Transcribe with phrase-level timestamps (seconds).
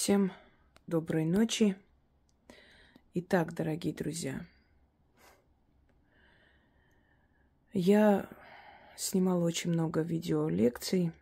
[0.00, 0.32] Всем
[0.86, 1.76] доброй ночи.
[3.12, 4.46] Итак, дорогие друзья,
[7.74, 8.26] я
[8.96, 11.12] снимала очень много видеолекций,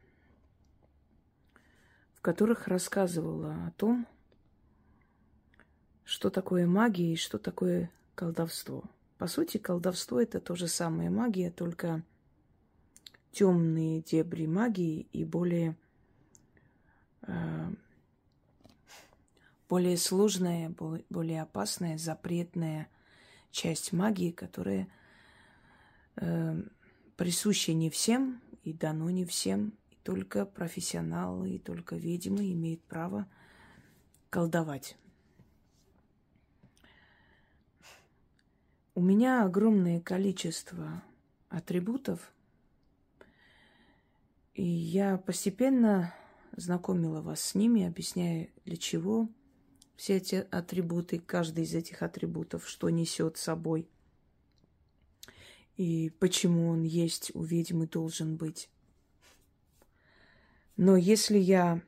[2.14, 4.06] в которых рассказывала о том,
[6.04, 8.84] что такое магия и что такое колдовство.
[9.18, 12.04] По сути, колдовство это то же самое магия, только
[13.32, 15.76] темные дебри магии и более
[17.22, 17.72] э,
[19.68, 20.74] более сложная,
[21.10, 22.88] более опасная, запретная
[23.50, 24.88] часть магии, которая
[26.16, 26.62] э,
[27.16, 29.74] присуща не всем и дано не всем.
[29.91, 33.27] И только профессионалы, и только ведьмы имеют право
[34.30, 34.96] колдовать.
[38.94, 41.02] У меня огромное количество
[41.50, 42.32] атрибутов,
[44.55, 46.12] и я постепенно
[46.56, 49.28] знакомила вас с ними, объясняя, для чего
[49.98, 53.89] все эти атрибуты, каждый из этих атрибутов, что несет собой
[55.77, 58.70] и почему он есть у ведьмы должен быть.
[60.77, 61.83] Но если я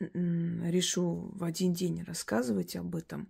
[0.00, 3.26] решу в один день рассказывать об этом,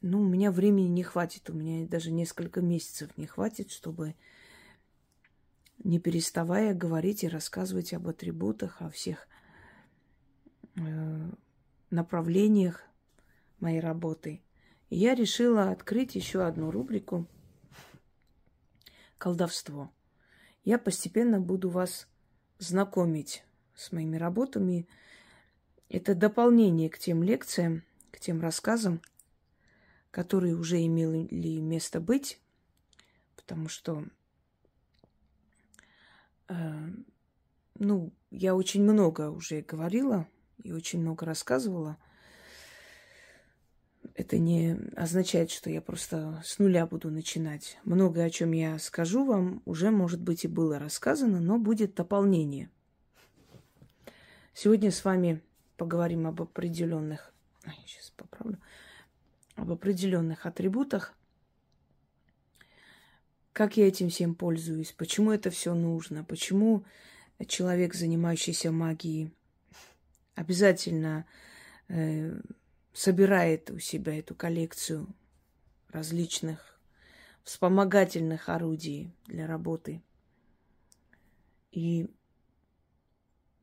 [0.00, 4.14] ну, у меня времени не хватит, у меня даже несколько месяцев не хватит, чтобы
[5.84, 9.28] не переставая говорить и рассказывать об атрибутах, о всех
[10.76, 11.30] э,
[11.90, 12.82] направлениях
[13.58, 14.42] моей работы.
[14.88, 17.26] И я решила открыть еще одну рубрику
[19.18, 19.92] «Колдовство».
[20.64, 22.06] Я постепенно буду вас
[22.58, 24.88] знакомить с моими работами.
[25.88, 29.00] Это дополнение к тем лекциям, к тем рассказам,
[30.10, 32.40] которые уже имели место быть,
[33.36, 34.04] потому что,
[36.48, 36.54] э,
[37.78, 40.28] ну, я очень много уже говорила
[40.62, 41.96] и очень много рассказывала.
[44.14, 47.78] Это не означает, что я просто с нуля буду начинать.
[47.84, 52.70] Многое, о чем я скажу вам, уже, может быть, и было рассказано, но будет дополнение.
[54.54, 55.42] Сегодня с вами
[55.76, 57.32] поговорим об определенных,
[57.86, 58.58] сейчас поправлю,
[59.54, 61.14] об определенных атрибутах,
[63.52, 66.84] как я этим всем пользуюсь, почему это все нужно, почему
[67.46, 69.32] человек, занимающийся магией,
[70.40, 71.26] обязательно
[71.88, 72.40] э,
[72.94, 75.06] собирает у себя эту коллекцию
[75.90, 76.80] различных
[77.44, 80.02] вспомогательных орудий для работы.
[81.72, 82.08] И,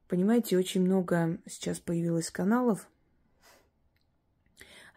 [0.07, 2.87] понимаете, очень много сейчас появилось каналов.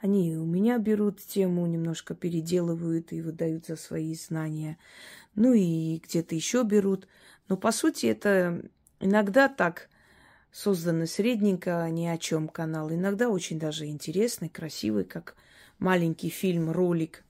[0.01, 4.79] Они у меня берут тему, немножко переделывают и выдают за свои знания.
[5.35, 7.09] Ну и где-то еще берут.
[7.49, 8.63] Но по сути это
[8.99, 9.90] иногда так
[10.53, 12.93] созданы средненько, ни о чем канал.
[12.93, 15.37] Иногда очень даже интересный, красивый, как
[15.79, 17.25] маленький фильм, ролик.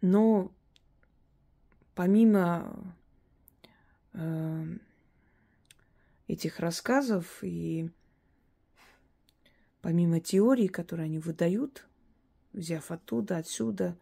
[0.00, 0.52] Но
[1.94, 2.94] помимо
[4.12, 4.64] э,
[6.28, 7.90] этих рассказов и
[9.80, 11.84] помимо теории, которые они выдают,
[12.52, 13.96] взяв оттуда, отсюда,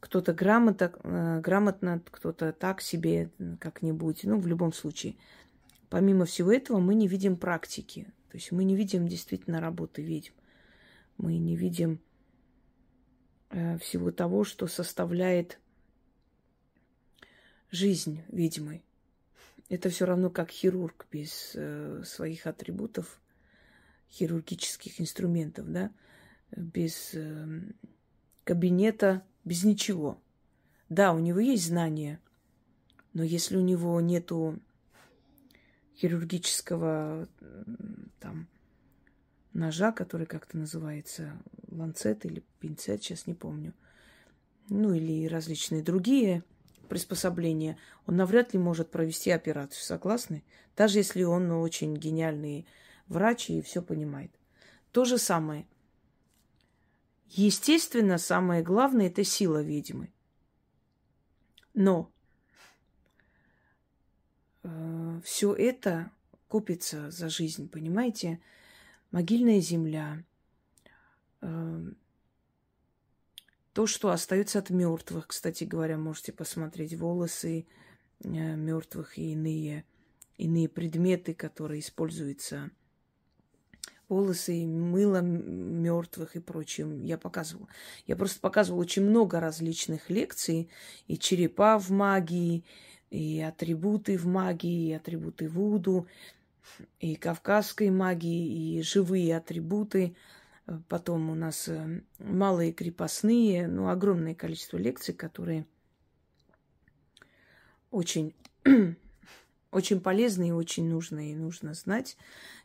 [0.00, 3.30] кто-то грамотно, э, грамотно кто-то так себе
[3.60, 5.14] как-нибудь, ну, в любом случае–
[5.90, 8.12] Помимо всего этого, мы не видим практики.
[8.30, 10.32] То есть мы не видим действительно работы ведьм.
[11.18, 12.00] Мы не видим
[13.50, 15.60] э, всего того, что составляет
[17.70, 18.82] жизнь ведьмы.
[19.68, 23.20] Это все равно как хирург без э, своих атрибутов,
[24.10, 25.90] хирургических инструментов, да,
[26.50, 27.62] без э,
[28.44, 30.20] кабинета, без ничего.
[30.88, 32.20] Да, у него есть знания,
[33.14, 34.60] но если у него нету
[35.96, 37.28] хирургического
[38.20, 38.48] там
[39.52, 41.38] ножа, который как-то называется
[41.68, 43.72] ланцет или пинцет, сейчас не помню.
[44.68, 46.42] Ну или различные другие
[46.88, 50.42] приспособления, он навряд ли может провести операцию, согласны?
[50.76, 52.66] Даже если он очень гениальный
[53.06, 54.30] врач и все понимает.
[54.92, 55.66] То же самое.
[57.28, 60.12] Естественно, самое главное– это сила ведьмы.
[61.74, 62.12] Но
[65.22, 66.10] все это
[66.48, 68.40] купится за жизнь, понимаете?
[69.10, 70.24] Могильная земля,
[71.40, 71.80] э,
[73.72, 77.66] то, что остается от мертвых, кстати говоря, можете посмотреть волосы
[78.22, 79.84] э, мертвых и иные,
[80.36, 82.70] иные предметы, которые используются
[84.08, 86.88] волосы, мыло мертвых и прочее.
[87.02, 87.68] Я показывала.
[88.06, 90.70] Я просто показывала очень много различных лекций.
[91.08, 92.64] И черепа в магии,
[93.10, 96.06] и атрибуты в магии, и атрибуты Вуду,
[97.00, 100.16] и кавказской магии, и живые атрибуты.
[100.88, 105.66] Потом у нас э, малые крепостные, ну, огромное количество лекций, которые
[107.90, 108.34] очень,
[109.70, 112.16] очень полезны и очень нужны, и нужно знать.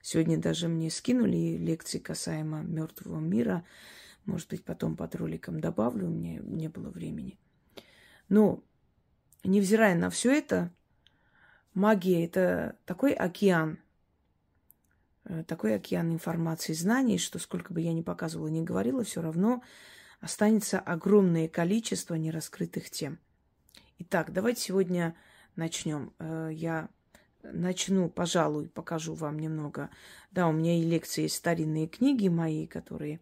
[0.01, 3.65] Сегодня даже мне скинули лекции касаемо мертвого мира.
[4.25, 7.37] Может быть, потом под роликом добавлю, меня не было времени.
[8.29, 8.63] Но,
[9.43, 10.71] невзирая на все это,
[11.73, 13.79] магия– это такой океан,
[15.25, 19.63] э, такой океан информации, знаний, что сколько бы я ни показывала, ни говорила, все равно
[20.19, 23.19] останется огромное количество нераскрытых тем.
[23.99, 25.15] Итак, давайте сегодня
[25.55, 26.13] начнем.
[26.19, 26.89] Э, я
[27.43, 29.89] начну, пожалуй, покажу вам немного.
[30.31, 33.19] Да, у меня и лекции, есть старинные книги мои, которые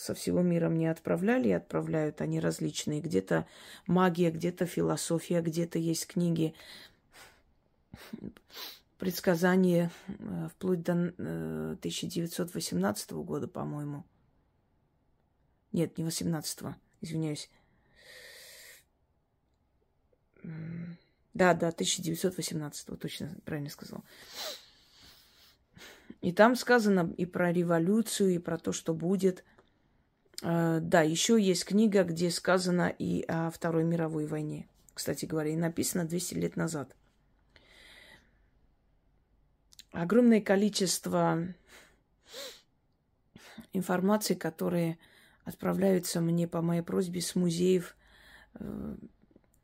[0.00, 2.22] со всего мира мне отправляли и отправляют.
[2.22, 3.02] Они различные.
[3.02, 3.46] Где-то
[3.86, 6.54] магия, где-то философия, где-то есть книги
[8.96, 14.06] предсказания э, вплоть до 1918 э, года, по-моему.
[15.72, 16.60] Нет, не 18
[17.02, 17.50] извиняюсь.
[21.34, 24.02] Да, да, 1918 точно правильно сказал.
[26.22, 29.44] И там сказано и про революцию, и про то, что будет.
[30.42, 34.66] Э, да, еще есть книга, где сказано и о Второй мировой войне.
[34.94, 36.94] Кстати говоря, и написано 200 лет назад
[39.92, 41.46] огромное количество
[43.72, 44.98] информации, которые
[45.44, 47.96] отправляются мне по моей просьбе с музеев.
[48.54, 48.96] Э,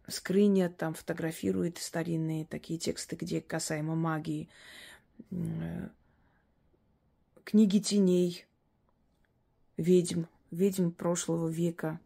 [0.09, 4.49] скрыня там фотографирует старинные такие тексты, где касаемо магии.
[5.31, 5.89] Э,
[7.45, 8.47] книги теней,
[9.77, 12.01] ведьм, ведьм прошлого века,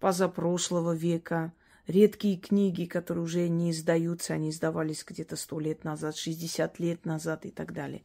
[0.00, 1.52] позапрошлого века–
[1.86, 7.46] редкие книги, которые уже не издаются, они издавались где-то сто лет назад, 60 лет назад
[7.46, 8.02] и так далее.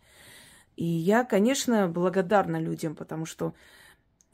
[0.75, 3.53] И я, конечно, благодарна людям, потому что,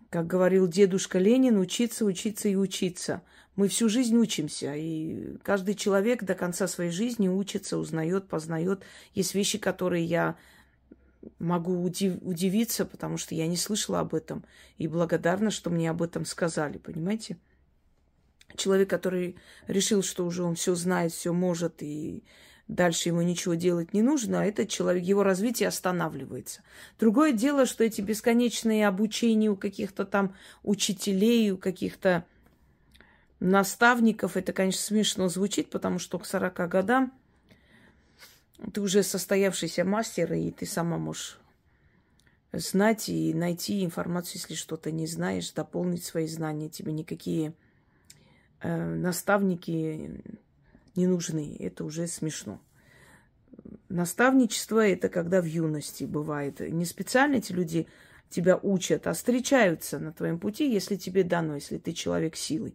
[0.10, 3.22] как говорил дедушка Ленин, учиться, учиться и учиться.
[3.56, 8.84] Мы всю жизнь учимся, и каждый человек до конца своей жизни учится, узнает, познает.
[9.16, 10.36] Есть вещи, которые я
[11.40, 14.44] могу удив- удивиться, потому что я не слышала об этом.
[14.78, 17.38] И благодарна, что мне об этом сказали, понимаете?
[18.56, 19.36] человек, который
[19.68, 22.24] решил, что уже он все знает, все может, и
[22.68, 26.62] дальше ему ничего делать не нужно, а этот человек, его развитие останавливается.
[27.00, 32.26] Другое дело, что эти бесконечные обучения у каких-то там учителей, у каких-то
[33.40, 37.14] наставников, это, конечно, смешно звучит, потому что к 40 годам
[38.74, 41.40] ты уже состоявшийся мастер, и ты сама можешь
[42.52, 46.70] знать и найти информацию, если что-то не знаешь, дополнить свои знания.
[46.70, 47.54] Тебе никакие
[48.62, 50.22] Э, наставники
[50.96, 51.56] не нужны.
[51.60, 52.62] Это уже смешно.
[53.90, 56.60] Наставничество– это когда в юности бывает.
[56.60, 57.88] Не специально эти люди
[58.30, 62.74] тебя учат, а встречаются на твоем пути, если тебе дано, если ты человек силы.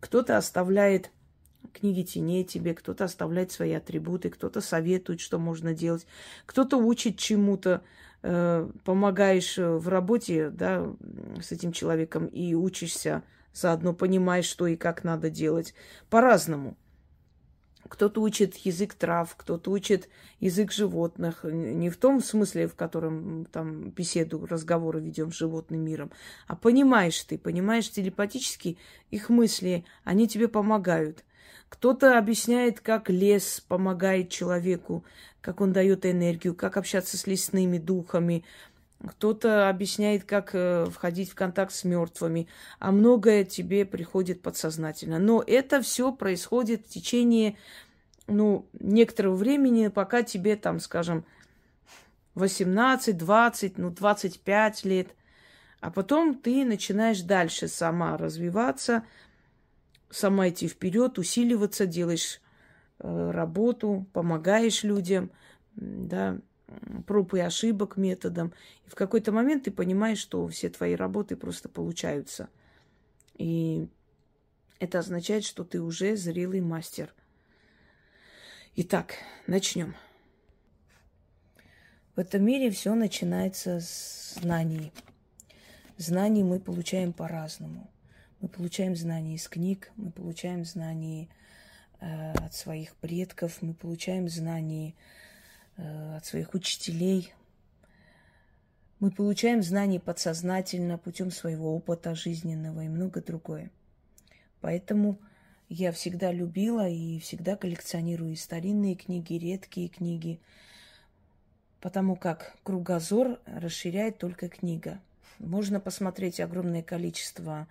[0.00, 1.10] Кто-то оставляет
[1.72, 6.06] книги теней тебе, кто-то оставляет свои атрибуты, кто-то советует, что можно делать,
[6.46, 7.82] кто-то учит чему-то,
[8.22, 10.92] э, помогаешь в работе да,
[11.42, 13.22] с этим человеком и учишься
[13.52, 15.74] заодно понимаешь, что и как надо делать.
[16.08, 16.76] По-разному.
[17.88, 20.08] Кто-то учит язык трав, кто-то учит
[20.38, 21.40] язык животных.
[21.42, 26.12] Не в том смысле, в котором там беседу, разговоры ведем с животным миром,
[26.46, 28.78] а понимаешь ты, понимаешь телепатически
[29.10, 31.24] их мысли, они тебе помогают.
[31.70, 35.04] Кто-то объясняет, как лес помогает человеку,
[35.40, 38.44] как он дает энергию, как общаться с лесными духами,
[39.06, 42.48] кто-то объясняет, как э, входить в контакт с мертвыми,
[42.80, 45.18] а многое тебе приходит подсознательно.
[45.18, 47.56] Но это все происходит в течение
[48.26, 51.24] ну, некоторого времени, пока тебе там, скажем,
[52.34, 55.08] 18, 20, ну, 25 лет.
[55.80, 59.04] А потом ты начинаешь дальше сама развиваться,
[60.10, 62.40] сама идти вперед, усиливаться, делаешь
[62.98, 65.30] э, работу, помогаешь людям,
[65.76, 66.38] да,
[67.06, 68.52] проб и ошибок методом.
[68.86, 72.48] И в какой-то момент ты понимаешь, что все твои работы просто получаются.
[73.34, 73.88] И
[74.78, 77.12] это означает, что ты уже зрелый мастер.
[78.76, 79.14] Итак,
[79.46, 79.94] начнем.
[82.14, 84.92] В этом мире все начинается с знаний.
[85.96, 87.90] Знаний мы получаем по-разному.
[88.40, 91.28] Мы получаем знания из книг, мы получаем знания
[92.00, 94.94] э, от своих предков, мы получаем знания
[95.80, 97.32] Э, от своих учителей.
[98.98, 103.70] Мы получаем знания подсознательно путем своего опыта жизненного и много другое.
[104.60, 105.18] Поэтому
[105.70, 110.38] я всегда любила и всегда коллекционирую и старинные книги, редкие книги.
[111.80, 115.00] потому как кругозор расширяет только книга.
[115.38, 117.66] Можно посмотреть огромное количество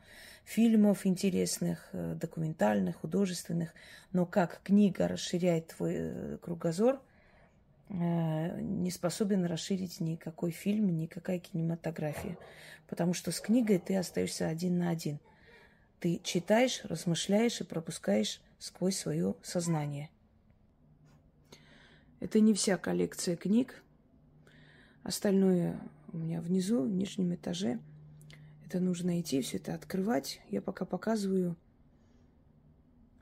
[0.46, 3.74] фильмов интересных, э, документальных, художественных,
[4.12, 7.02] но как книга расширяет твой э, кругозор,
[7.90, 12.38] э, не способен расширить никакой фильм, никакая кинематография.
[12.88, 15.20] Потому что с книгой ты остаешься один на один.
[16.00, 20.10] Ты читаешь, размышляешь и пропускаешь сквозь свое сознание.
[22.20, 23.82] Это не вся коллекция книг.
[25.04, 25.80] Остальное
[26.12, 27.80] у меня внизу, в нижнем этаже.
[28.70, 30.40] Это нужно идти, все это открывать.
[30.52, 31.58] Я пока показываю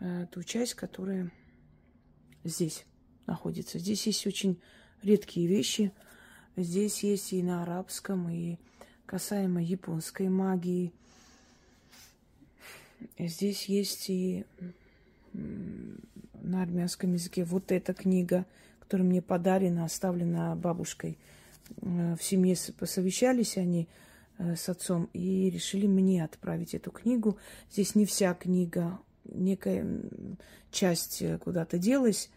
[0.01, 1.31] э, ту часть, которая
[2.43, 2.85] здесь
[3.27, 3.79] находится.
[3.79, 4.61] Здесь есть очень
[5.01, 5.93] редкие вещи.
[6.57, 8.57] Здесь есть и на арабском, и
[9.05, 10.91] касаемо японской магии.
[13.17, 14.43] Здесь есть и
[15.31, 18.45] на армянском языке вот эта книга,
[18.81, 21.17] которая мне подарена, оставлена бабушкой–
[21.81, 23.87] Э, в семье посовещались они
[24.37, 27.37] с отцом и решили мне отправить эту книгу.
[27.71, 30.01] Здесь не вся книга, некая
[30.71, 32.29] часть э, куда-то делась,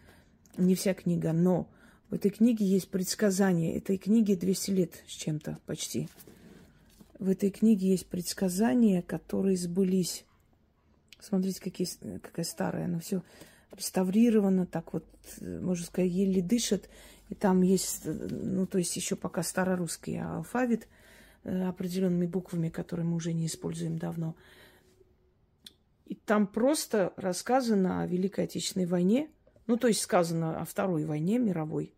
[0.56, 1.68] не вся книга, но
[2.08, 3.76] в этой книге есть предсказания.
[3.76, 6.08] Этой книге 200 лет с чем-то почти.
[7.18, 10.24] В этой книге есть предсказания, которые сбылись.
[11.20, 11.86] Смотрите, какие,
[12.18, 12.86] какая старая.
[12.86, 13.22] Она все
[13.76, 15.04] реставрировано, так вот,
[15.40, 16.88] можно сказать, еле дышит.
[17.28, 20.86] И там есть, ну, то есть еще пока старорусский алфавит э,
[21.44, 24.36] определенными буквами, которые мы уже не используем давно.
[26.06, 29.30] И там просто рассказано о Великой Отечественной войне,
[29.66, 31.94] ну, то есть сказано о Второй войне мировой.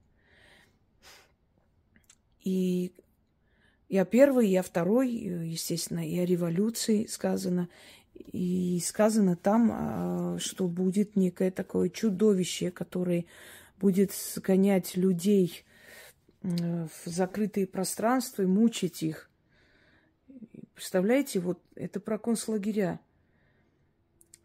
[2.45, 2.93] И,
[3.89, 7.69] и о Первой, и о Второй, естественно, и о революции сказано.
[8.15, 13.25] И сказано там, а, что будет некое такое чудовище, которое
[13.79, 15.65] будет сгонять людей
[16.43, 19.32] в закрытые пространства и мучить их.
[20.75, 23.00] Представляете, вот это про концлагеря.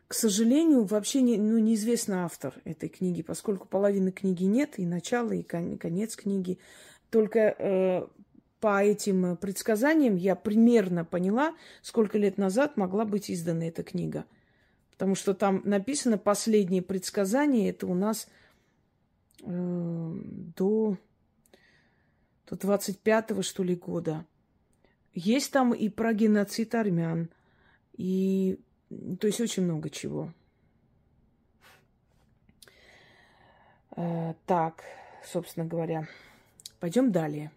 [0.07, 5.31] К сожалению, вообще не, ну, неизвестно автор этой книги, поскольку половины книги нет, и начало,
[5.33, 6.59] и конец книги.
[7.09, 8.07] Только э,
[8.59, 14.25] по этим предсказаниям я примерно поняла, сколько лет назад могла быть издана эта книга.
[14.91, 18.27] Потому что там написано последние предсказания, это у нас
[19.43, 20.13] Э,
[20.55, 20.97] до,
[22.49, 24.25] до 25-го, что ли, года.
[25.19, 27.31] Есть там и про геноцид армян,
[27.93, 28.59] и
[29.19, 30.31] то есть очень много чего.
[33.95, 34.83] Э, так,
[35.25, 36.07] собственно говоря,
[36.79, 37.51] пойдем далее.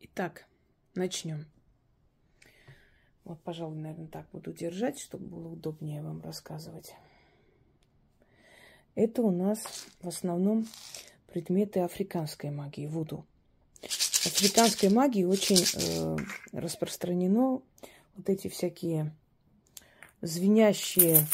[0.00, 0.44] Итак,
[0.96, 1.46] начнем.
[3.22, 6.96] Вот, пожалуй, наверное, так буду держать, чтобы было удобнее вам рассказывать.
[8.96, 10.66] Это у нас в основном
[11.28, 13.24] предметы африканской магии, вуду.
[14.22, 16.16] В африканской магии очень э,
[16.52, 17.60] распространено
[18.14, 19.12] вот эти всякие
[20.20, 21.26] звенящие,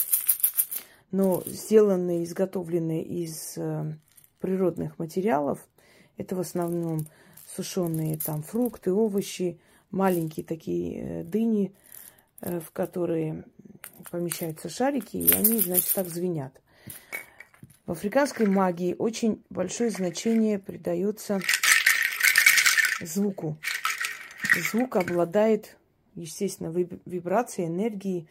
[1.11, 3.93] но сделанные, изготовленные из э,
[4.41, 5.59] природных материалов.
[6.17, 7.07] Это в основном
[7.55, 11.75] сушеные там фрукты, овощи, маленькие такие э, дыни,
[12.41, 13.45] э, в которые
[14.11, 16.59] помещаются шарики, и они, значит, так звенят.
[17.85, 21.41] В африканской магии очень большое значение придается
[23.01, 23.57] звуку.
[24.71, 25.77] Звук обладает,
[26.15, 28.29] естественно, вибрацией, энергией,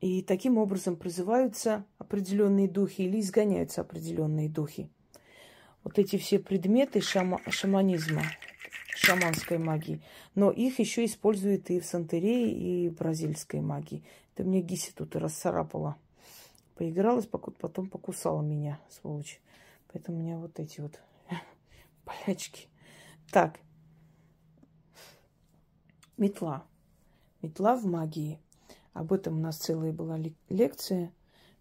[0.00, 4.90] и таким образом призываются определенные духи или изгоняются определенные духи.
[5.82, 8.22] Вот эти все предметы шама, шаманизма,
[8.94, 10.02] шаманской магии,
[10.34, 14.04] но их еще используют и в сантерее, и в бразильской магии.
[14.34, 15.96] Это мне Гиси тут расцарапала.
[16.74, 19.40] Поигралась, потом покусала меня, сволочь.
[19.92, 21.00] Поэтому у меня вот эти вот
[22.04, 22.68] болячки.
[23.30, 23.58] Так.
[26.16, 26.64] Метла.
[27.42, 28.38] Метла в магии.
[28.92, 30.18] Об этом у нас целая была
[30.48, 31.12] лекция.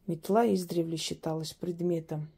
[0.06, 2.30] Метла издревле считалась предметом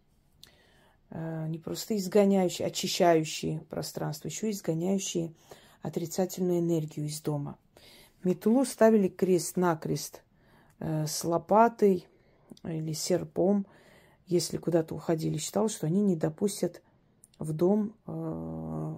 [1.10, 5.36] э, не просто изгоняющий, очищающий пространство, еще изгоняющий
[5.82, 7.58] отрицательную энергию из дома.
[8.24, 10.24] Метлу ставили крест-накрест
[10.80, 12.08] э, с лопатой,
[12.64, 13.66] или серпом,
[14.28, 16.82] если куда-то уходили, считал, что они не допустят
[17.38, 18.96] в дом э,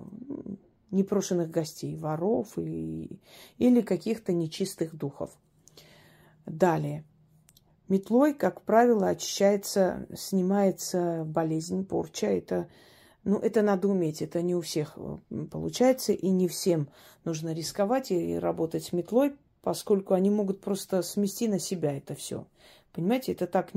[0.91, 3.20] непрошенных гостей, воров и,
[3.58, 5.32] или каких-то нечистых духов.
[6.46, 7.03] Далее.
[7.88, 12.27] Метлой, как правило, очищается, снимается болезнь, порча.
[12.27, 12.67] Это,
[13.24, 16.89] ну, это надо уметь, это не у всех э, получается, и не всем
[17.24, 22.46] нужно рисковать и работать с метлой, поскольку они могут просто смести на себя это все.
[22.94, 23.72] Понимаете, это так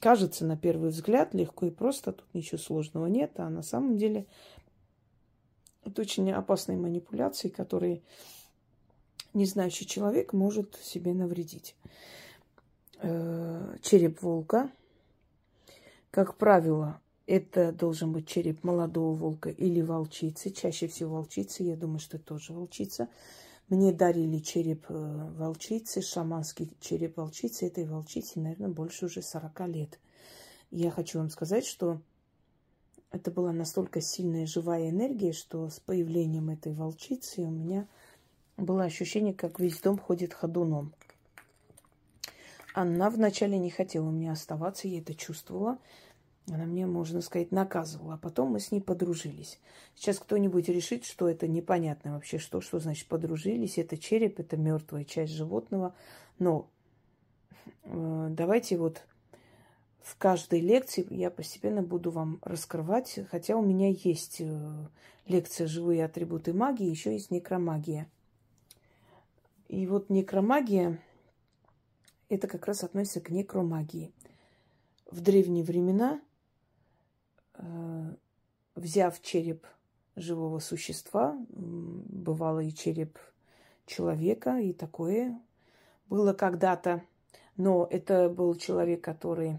[0.00, 4.26] кажется на первый взгляд легко и просто, тут ничего сложного нет, а на самом деле
[5.90, 8.02] это очень опасные манипуляции, которые
[9.34, 11.74] незнающий человек может себе навредить.
[13.02, 14.70] Э, череп волка,
[16.10, 20.50] как правило, это должен быть череп молодого волка или волчицы.
[20.50, 23.08] Чаще всего волчицы, я думаю, что это тоже волчица.
[23.68, 27.66] Мне дарили череп э, волчицы, шаманский череп волчицы.
[27.66, 30.00] Этой волчице, наверное, больше уже 40 лет.
[30.72, 32.00] Я хочу вам сказать, что
[33.12, 37.88] это была настолько сильная живая энергия, что с появлением этой волчицы у меня
[38.56, 40.92] было ощущение, как весь дом ходит ходуном.
[42.72, 45.78] Она вначале не хотела у меня оставаться, я это чувствовала.
[46.48, 48.14] Она мне, можно сказать, наказывала.
[48.14, 49.60] А потом мы с ней подружились.
[49.94, 53.78] Сейчас кто-нибудь решит, что это непонятно вообще, что, что значит подружились.
[53.78, 55.94] Это череп, это мертвая часть животного.
[56.38, 56.68] Но
[57.84, 59.02] э, давайте вот
[60.02, 64.86] в каждой лекции я постепенно буду вам раскрывать, хотя у меня есть э,
[65.26, 68.08] лекция «Живые атрибуты магии», еще есть некромагия.
[69.68, 70.98] И вот некромагия,
[72.28, 74.12] это как раз относится к некромагии.
[75.10, 76.20] В древние времена
[77.60, 78.14] Э,
[78.74, 79.66] взяв череп
[80.16, 83.18] живого существа, бывало и череп
[83.86, 85.38] человека, и такое
[86.08, 87.02] было когда-то.
[87.56, 89.58] Но это был человек, который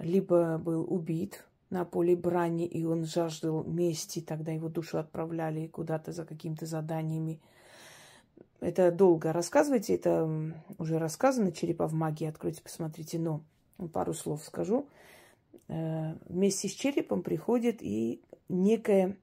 [0.00, 6.12] либо был убит на поле брани, и он жаждал мести, тогда его душу отправляли куда-то
[6.12, 7.40] за какими-то заданиями.
[8.60, 10.28] Это долго рассказывайте, это
[10.78, 13.42] уже рассказано, черепа в магии, откройте, посмотрите, но
[13.92, 14.86] пару слов скажу.
[15.68, 19.16] Э, вместе с черепом приходит и некая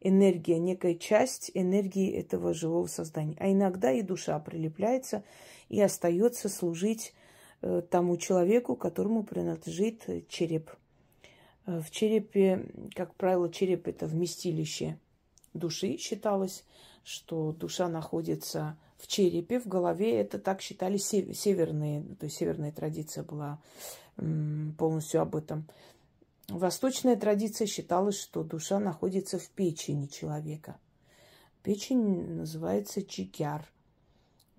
[0.00, 3.36] энергия, некая часть энергии этого живого создания.
[3.38, 5.24] А иногда и душа прилепляется
[5.68, 7.12] и остается служить
[7.90, 10.70] тому человеку, которому принадлежит череп.
[11.66, 14.98] Э, в черепе, как правило, череп это вместилище
[15.54, 16.64] души считалось,
[17.04, 20.20] что душа находится в черепе, в голове.
[20.20, 23.58] Это так считали северные, то есть северная традиция была
[24.16, 25.66] полностью об этом.
[26.48, 30.76] Восточная традиция считалась, что душа находится в печени человека.
[31.62, 33.66] Печень называется чикяр.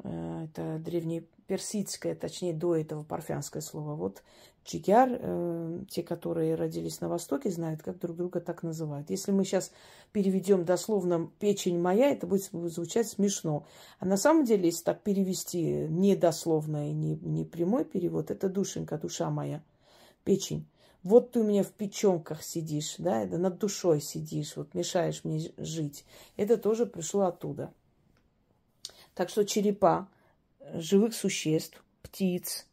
[0.04, 0.80] Э, это
[1.52, 3.96] древнеперсидское, точнее, до этого парфянское слово.
[3.96, 4.24] Вот
[4.64, 9.10] чикяр, э, те, которые родились на Востоке, знают, как друг друга так называют.
[9.10, 9.72] Если мы сейчас
[10.12, 13.66] переведем дословно «печень моя», это будет звучать смешно.
[14.00, 18.98] А на самом деле, если так перевести недословно и не, не прямой перевод, это душенька,
[18.98, 19.62] душа моя,
[20.24, 20.66] печень.
[21.04, 25.52] Вот ты у меня в печенках сидишь, да, это над душой сидишь, вот мешаешь мне
[25.58, 26.06] жить.
[26.38, 27.74] Это тоже пришло оттуда.
[29.16, 30.08] Так что черепа
[30.74, 32.68] живых существ, птиц,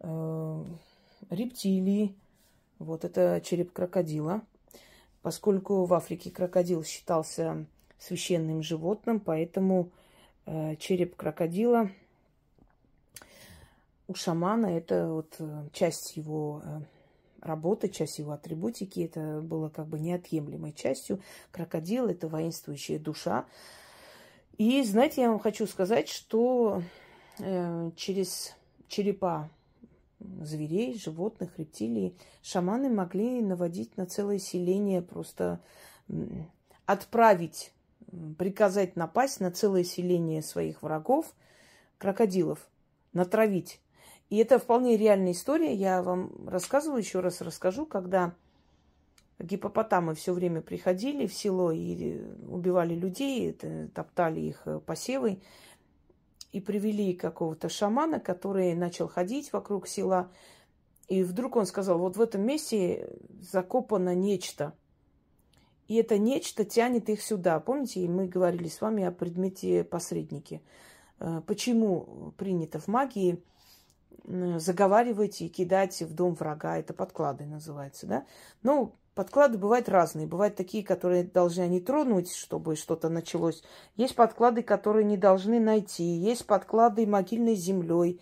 [0.00, 0.64] э,
[1.30, 2.14] рептилий,
[2.78, 4.42] вот это череп крокодила.
[5.22, 7.66] Поскольку в Африке крокодил считался
[7.98, 9.90] священным животным, поэтому
[10.46, 11.90] э, череп крокодила
[14.06, 16.80] у шамана это вот э, часть его э,
[17.40, 19.00] работы, часть его атрибутики.
[19.00, 21.20] Это было как бы неотъемлемой частью.
[21.50, 23.46] Крокодил– это воинствующая душа.
[24.56, 26.82] И, знаете, я вам хочу сказать, что
[27.38, 28.54] э, через
[28.88, 29.50] черепа
[30.20, 35.60] зверей, животных, рептилий шаманы могли наводить на целое селение, просто
[36.86, 37.72] отправить,
[38.38, 41.34] приказать напасть на целое селение своих врагов,
[41.98, 42.66] крокодилов,
[43.12, 43.80] натравить
[44.30, 45.74] и это вполне реальная история.
[45.74, 48.34] Я вам рассказываю, еще раз расскажу, когда
[49.38, 53.52] гипопотамы все время приходили в село и убивали людей,
[53.94, 55.40] топтали их э, посевы,
[56.52, 60.30] и привели какого-то шамана, который начал ходить вокруг села.
[61.08, 64.72] И вдруг он сказал, вот в этом месте закопано нечто.
[65.88, 67.58] И это нечто тянет их сюда.
[67.58, 70.62] Помните, мы говорили с вами о предмете посредники.
[71.18, 73.42] Э, почему принято в магии
[74.26, 76.78] заговаривать и кидать в дом врага.
[76.78, 78.26] Это подклады называется, да?
[78.62, 80.26] Ну, подклады бывают разные.
[80.26, 83.62] Бывают такие, которые должны не тронуть, чтобы что-то началось.
[83.96, 86.04] Есть подклады, которые не должны найти.
[86.04, 88.20] Есть подклады могильной землей.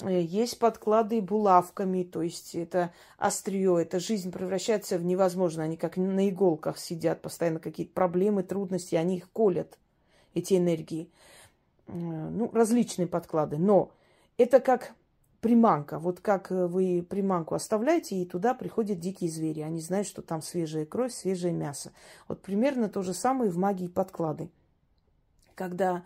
[0.00, 5.62] Э, есть подклады булавками, то есть это острие, это жизнь превращается в невозможно.
[5.62, 9.78] Они как на иголках сидят, постоянно какие-то проблемы, трудности, они их колят,
[10.34, 11.10] эти энергии.
[11.86, 13.58] Э, ну, различные подклады.
[13.58, 13.92] Но
[14.36, 14.94] это как
[15.44, 15.98] приманка.
[15.98, 19.60] Вот как э, вы приманку оставляете, и туда приходят дикие звери.
[19.60, 21.92] Они знают, что там свежая кровь, свежее мясо.
[22.28, 24.48] Вот примерно то же самое в магии подклады.
[25.54, 26.02] Когда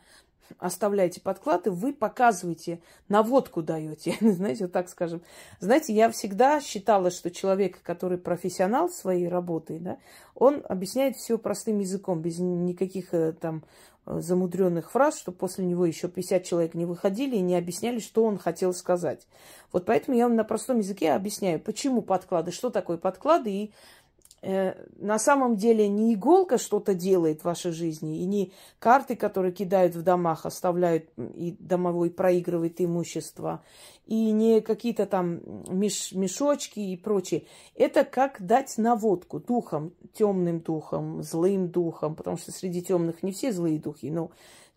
[0.58, 5.22] оставляете подклады, вы показываете, наводку даете, знаете, вот так скажем.
[5.60, 9.98] Знаете, я всегда считала, что человек, который профессионал своей работы, да,
[10.34, 13.62] он объясняет все простым языком, без никаких э, там
[14.08, 18.38] замудренных фраз, чтобы после него еще 50 человек не выходили и не объясняли, что он
[18.38, 19.26] хотел сказать.
[19.72, 23.97] Вот поэтому я вам на простом языке объясняю, почему подклады, что такое подклады и Э,
[24.42, 29.96] на самом деле не иголка что-то делает в вашей жизни, и не карты, которые кидают
[29.96, 33.64] в домах, оставляют, и домовой проигрывает имущество,
[34.06, 37.46] и не какие-то там меш, мешочки и прочее.
[37.74, 43.52] Это как дать наводку духом, темным духом, злым духом, потому что среди темных не все
[43.52, 44.30] злые духи, но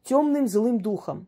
[0.04, 1.28] темным злым духом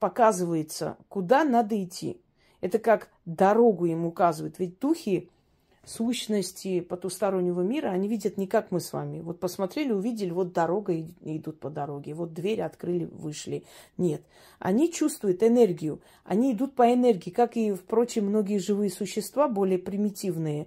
[0.00, 2.20] показывается, куда надо идти.
[2.60, 4.58] Это как дорогу им указывает.
[4.58, 5.30] Ведь духи
[5.86, 9.20] сущности потустороннего мира, они видят не как мы с вами.
[9.20, 13.64] Вот посмотрели, увидели, вот дорога, идут по дороге, вот дверь открыли, вышли.
[13.96, 14.22] Нет.
[14.58, 20.66] Они чувствуют энергию, они идут по энергии, как и, впрочем, многие живые существа, более примитивные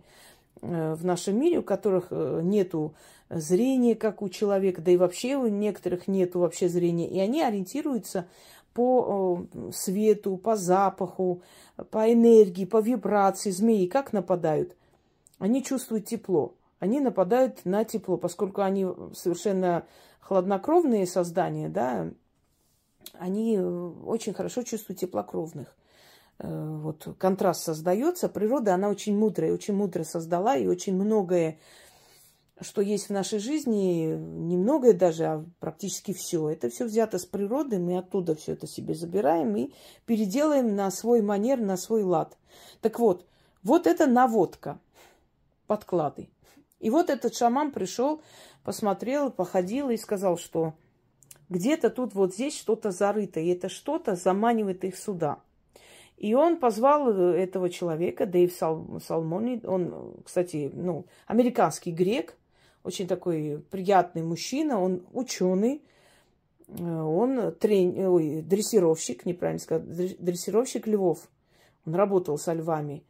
[0.61, 2.95] э, в нашем мире, у которых э, нету
[3.29, 8.27] зрения, как у человека, да и вообще у некоторых нету вообще зрения, и они ориентируются
[8.73, 11.41] по свету, по запаху,
[11.91, 14.75] по энергии, по вибрации змеи, как нападают
[15.39, 16.55] они чувствуют тепло.
[16.79, 19.85] Они нападают на тепло, поскольку они совершенно
[20.19, 22.11] хладнокровные создания, да,
[23.13, 25.75] они очень хорошо чувствуют теплокровных.
[26.37, 28.29] Э, вот контраст создается.
[28.29, 31.59] Природа, она очень мудрая, очень мудро создала, и очень многое,
[32.61, 36.49] что есть в нашей жизни, немногое даже, а практически все.
[36.49, 39.73] Это все взято с природы, мы оттуда все это себе забираем и
[40.05, 42.37] переделаем на свой манер, на свой лад.
[42.81, 43.25] Так вот,
[43.63, 44.79] вот это наводка–
[45.69, 46.29] подклады.
[46.79, 48.21] И вот этот шаман пришел,
[48.63, 50.73] посмотрел, походил и сказал, что
[51.49, 55.39] где-то тут вот здесь что-то зарыто, и это что-то заманивает их сюда.
[56.17, 62.35] И он позвал этого человека, Дэйв Сал, Салмони, он, кстати, ну, американский грек,
[62.83, 65.83] очень такой приятный мужчина, он ученый,
[66.67, 67.97] он трен...
[68.07, 71.29] Ой, дрессировщик, неправильно сказать, дрессировщик львов.
[71.85, 73.03] Он работал со львами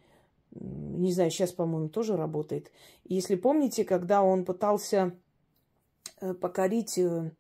[0.52, 2.72] не знаю, сейчас, по-моему, тоже работает.
[3.06, 5.16] Если помните, когда он пытался
[6.22, 7.32] э, покорить э,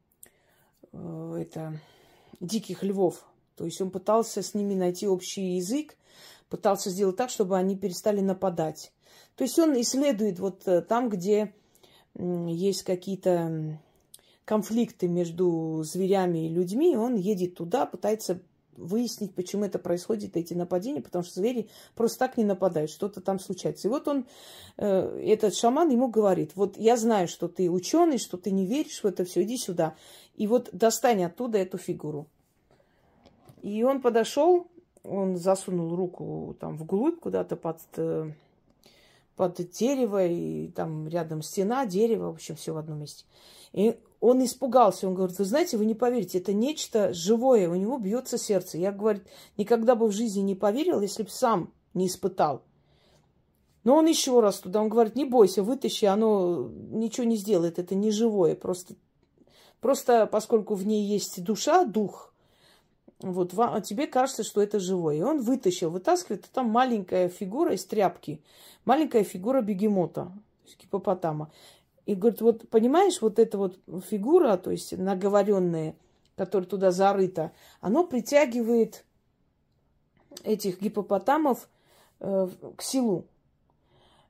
[0.91, 1.79] э, это,
[2.39, 5.97] диких львов, то есть он пытался с ними найти общий язык,
[6.49, 8.93] пытался сделать так, чтобы они перестали нападать.
[9.35, 11.53] То есть он исследует вот там, где
[12.15, 13.79] есть какие-то
[14.45, 18.41] конфликты между зверями и людьми, он едет туда, пытается
[18.79, 23.39] выяснить, почему это происходит, эти нападения, потому что звери просто так не нападают, что-то там
[23.39, 23.87] случается.
[23.87, 24.25] И вот он,
[24.77, 29.03] э, этот шаман ему говорит, вот я знаю, что ты ученый, что ты не веришь
[29.03, 29.95] в это все, иди сюда.
[30.35, 32.27] И вот достань оттуда эту фигуру.
[33.61, 34.67] И он подошел,
[35.03, 38.31] он засунул руку там вглубь куда-то под, э,
[39.39, 43.23] под дерево, и там рядом стена, дерево, в общем, все в одном месте.
[43.71, 47.97] И он испугался, он говорит, вы знаете, вы не поверите, это нечто живое, у него
[47.99, 48.77] бьется сердце.
[48.77, 49.23] Я, говорит,
[49.55, 52.63] никогда бы в жизни не поверил, если бы сам не испытал.
[53.85, 57.95] Но он еще раз туда, он говорит, не бойся, вытащи, оно ничего не сделает, это
[57.95, 58.95] не живое, просто,
[59.79, 62.28] просто поскольку в ней есть душа, дух,
[63.21, 65.15] вот вам, тебе кажется, что это живое.
[65.17, 68.41] И он вытащил, вытаскивает, а там маленькая фигура из тряпки,
[68.85, 70.31] маленькая фигура бегемота,
[70.81, 71.51] гипопотама.
[72.05, 73.77] И говорит, вот понимаешь, вот эта вот
[74.09, 75.95] фигура, то есть наговоренная,
[76.35, 77.51] которая туда зарыта,
[77.81, 79.03] оно притягивает
[80.43, 81.67] этих гипопотамов
[82.19, 83.25] э, к селу.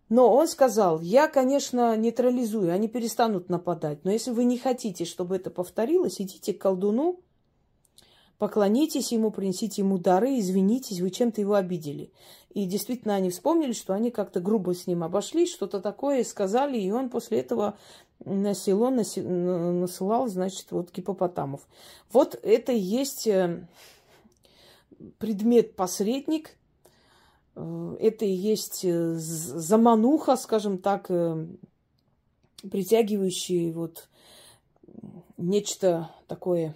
[0.10, 4.04] Но он сказал, я, конечно, нейтрализую, они перестанут нападать.
[4.04, 7.20] Но если вы не хотите, чтобы это повторилось, идите к колдуну,
[8.40, 12.10] Поклонитесь ему, принесите ему дары, извинитесь, вы чем-то его обидели.
[12.52, 16.90] И действительно они вспомнили, что они как-то грубо с ним обошлись, что-то такое сказали, и
[16.90, 17.78] он после этого
[18.24, 21.68] на село насылал, значит, вот гипопотамов.
[22.14, 23.68] Вот это и есть э,
[25.18, 26.56] предмет-посредник,
[27.56, 31.12] э, это и есть э, замануха, скажем так,
[32.62, 34.08] притягивающий вот
[35.38, 36.74] нечто такое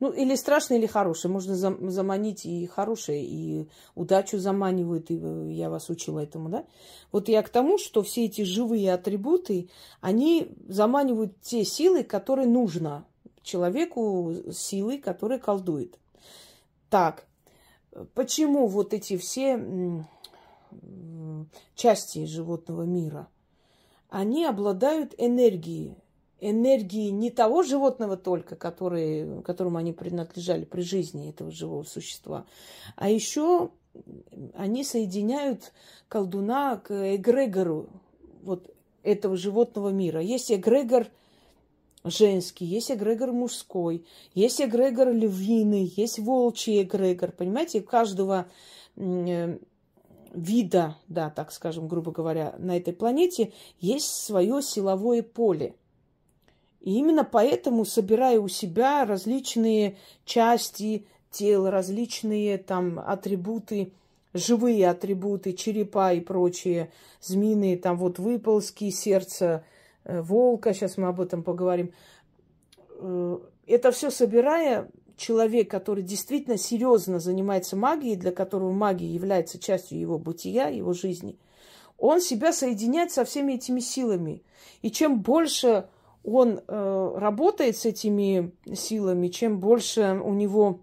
[0.00, 1.32] ну, или страшное, или хорошее.
[1.32, 6.64] Можно заманить и хорошее, и удачу заманивают, и э, я вас учила этому, да?
[7.12, 13.06] Вот я к тому, что все эти живые атрибуты, они заманивают те силы, которые нужно
[13.42, 15.98] человеку, силы, которые колдует.
[16.90, 17.26] Так,
[18.14, 20.04] почему вот эти все
[21.74, 23.28] части животного мира,
[24.08, 25.96] они обладают энергией,
[26.50, 32.46] энергии не того животного только, который, которому они принадлежали при жизни этого живого существа,
[32.96, 33.70] а еще
[34.54, 35.72] они соединяют
[36.08, 37.88] колдуна к эгрегору
[38.42, 38.70] вот
[39.02, 40.20] этого животного мира.
[40.20, 41.06] Есть эгрегор
[42.04, 44.04] женский, есть эгрегор мужской,
[44.34, 47.32] есть эгрегор львиный, есть волчий эгрегор.
[47.32, 48.46] Понимаете, у каждого
[48.96, 49.58] э,
[50.34, 55.74] вида, да, так скажем, грубо говоря, на этой планете есть свое силовое поле.
[56.84, 63.92] И именно поэтому, собирая у себя различные части тела, различные там атрибуты,
[64.34, 66.92] живые атрибуты, черепа и прочие,
[67.22, 69.64] змеиные, там вот выползки, сердце
[70.04, 71.90] э, волка, сейчас мы об этом поговорим.
[72.98, 79.98] Э, это все собирая, человек, который действительно серьезно занимается магией, для которого магия является частью
[79.98, 81.38] его бытия, его жизни,
[81.96, 84.42] он себя соединяет со всеми этими силами.
[84.82, 85.86] И чем больше
[86.24, 90.80] он э, работает с этими силами, чем больше у него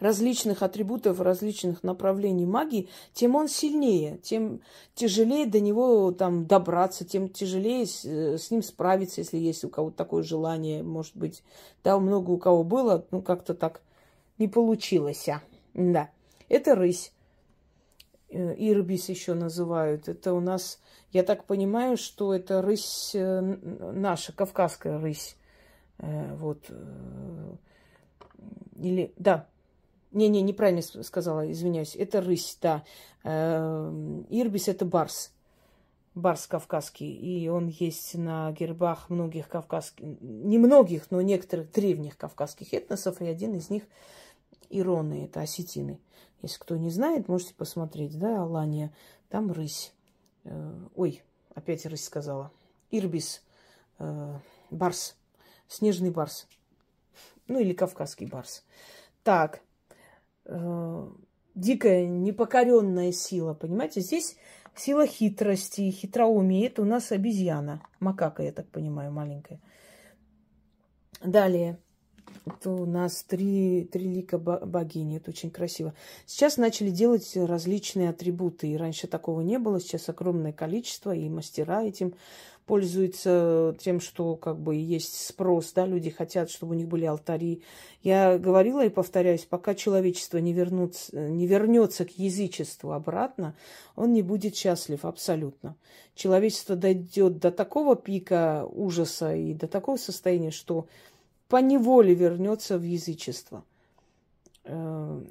[0.00, 4.60] различных атрибутов, различных направлений магии, тем он сильнее, тем
[4.94, 9.68] тяжелее до него там добраться, тем тяжелее с, э, с ним справиться, если есть у
[9.68, 11.42] кого-то такое желание, может быть.
[11.82, 13.82] Да, много у кого было, ну как-то так
[14.38, 15.28] не получилось.
[15.28, 15.42] А.
[15.74, 16.10] Да,
[16.48, 17.12] это рысь.
[18.30, 20.08] Э, ирбис еще называют.
[20.08, 20.80] Это у нас,
[21.12, 25.36] я так понимаю, что это рысь э, наша, кавказская рысь.
[25.98, 26.70] Вот.
[28.76, 29.48] Или, да,
[30.12, 31.96] не-не, неправильно сказала, извиняюсь.
[31.96, 32.84] Это рысь, да.
[33.24, 35.32] Ирбис– это барс.
[36.14, 37.12] Барс кавказский.
[37.12, 43.20] И он есть на гербах многих кавказских, не многих, но некоторых древних кавказских этносов.
[43.20, 43.82] И один из них–
[44.70, 45.98] ироны, это осетины.
[46.42, 48.92] Если кто не знает, можете посмотреть, да, Алания.
[49.28, 49.92] Там рысь.
[50.44, 51.22] Э, ой,
[51.54, 52.52] опять рысь сказала.
[52.90, 53.42] Ирбис,
[53.98, 54.38] э,
[54.70, 55.16] барс,
[55.66, 56.46] снежный барс.
[57.48, 58.64] Ну или кавказский барс.
[59.24, 59.60] Так,
[60.44, 61.10] э,
[61.54, 64.00] дикая, непокоренная сила, понимаете?
[64.00, 64.36] Здесь
[64.76, 66.68] сила хитрости, хитроумия.
[66.68, 69.60] Это у нас обезьяна, макака, я так понимаю, маленькая.
[71.20, 71.78] Далее.
[72.46, 75.18] Это у нас три, три лика богини.
[75.18, 75.94] Это очень красиво.
[76.26, 78.68] Сейчас начали делать различные атрибуты.
[78.68, 79.80] И раньше такого не было.
[79.80, 81.14] Сейчас огромное количество.
[81.14, 82.14] И мастера этим
[82.68, 87.62] пользуются тем, что как бы есть спрос, да, люди хотят, чтобы у них были алтари.
[88.02, 93.56] Я говорила и повторяюсь, пока человечество не, вернутся, не вернется к язычеству обратно,
[93.96, 95.76] он не будет счастлив абсолютно.
[96.14, 100.86] Человечество дойдет до такого пика ужаса и до такого состояния, что
[101.48, 103.64] по неволе вернется в язычество.
[104.64, 105.22] Э,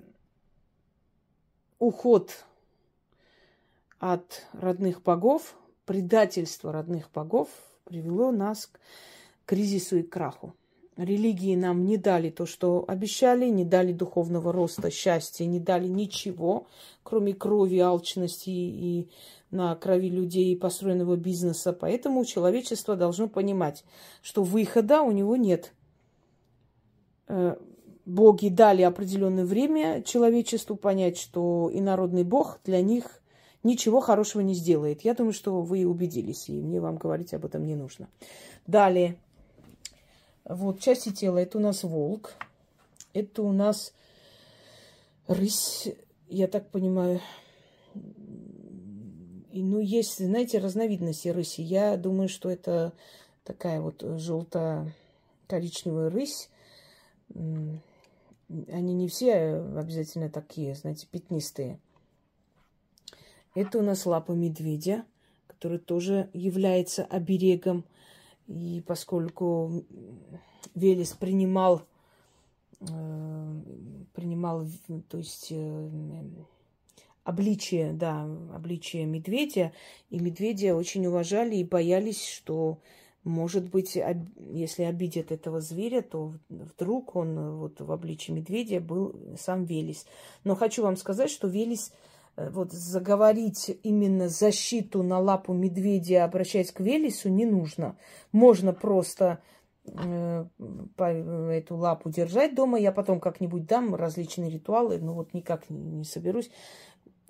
[1.79, 2.45] уход
[3.99, 5.55] от родных богов–
[5.87, 7.47] предательство родных богов
[7.85, 8.79] привело нас к
[9.45, 10.53] кризису и краху.
[10.97, 16.67] Религии нам не дали то, что обещали, не дали духовного роста, счастья, не дали ничего,
[17.03, 19.09] кроме крови, алчности и
[19.49, 21.71] на крови людей построенного бизнеса.
[21.71, 23.85] Поэтому человечество должно понимать,
[24.21, 25.71] что выхода у него нет.
[27.27, 27.55] Э,
[28.05, 33.21] боги дали определенное время человечеству понять, что инородный бог для них
[33.63, 35.01] ничего хорошего не сделает.
[35.01, 38.07] Я думаю, что вы убедились, и мне вам говорить об этом не нужно.
[38.65, 39.17] Далее.
[40.45, 41.39] Вот, части тела.
[41.39, 42.35] Это у нас волк.
[43.13, 43.93] Это у нас
[45.27, 45.89] рысь,
[46.29, 47.19] я так понимаю.
[49.51, 51.61] И, ну, есть, знаете, разновидности рыси.
[51.61, 52.93] Я думаю, что это
[53.43, 56.49] такая вот желто-коричневая рысь.
[57.33, 61.79] Они не все обязательно такие, знаете, пятнистые.
[63.55, 65.03] Это у нас лапа медведя,
[65.47, 67.83] который тоже является оберегом.
[68.47, 69.83] И поскольку
[70.75, 71.81] Велес принимал,
[72.79, 73.61] э,
[74.13, 74.65] принимал,
[75.09, 75.89] то есть э,
[77.23, 79.73] обличие, да, обличие медведя,
[80.09, 82.79] и медведя очень уважали и боялись, что,
[83.27, 83.97] может быть,
[84.37, 90.05] если обидят этого зверя, то вдруг он вот в обличии медведя был сам Велес.
[90.43, 91.91] Но хочу вам сказать, что Велес–
[92.37, 97.97] Э, вот заговорить именно защиту на лапу медведя, обращаясь к Велесу, не нужно.
[98.31, 99.39] Можно просто
[99.85, 100.45] э,
[100.97, 102.79] эту лапу держать дома.
[102.79, 106.51] Я потом как-нибудь дам различные ритуалы, но вот никак не, не соберусь.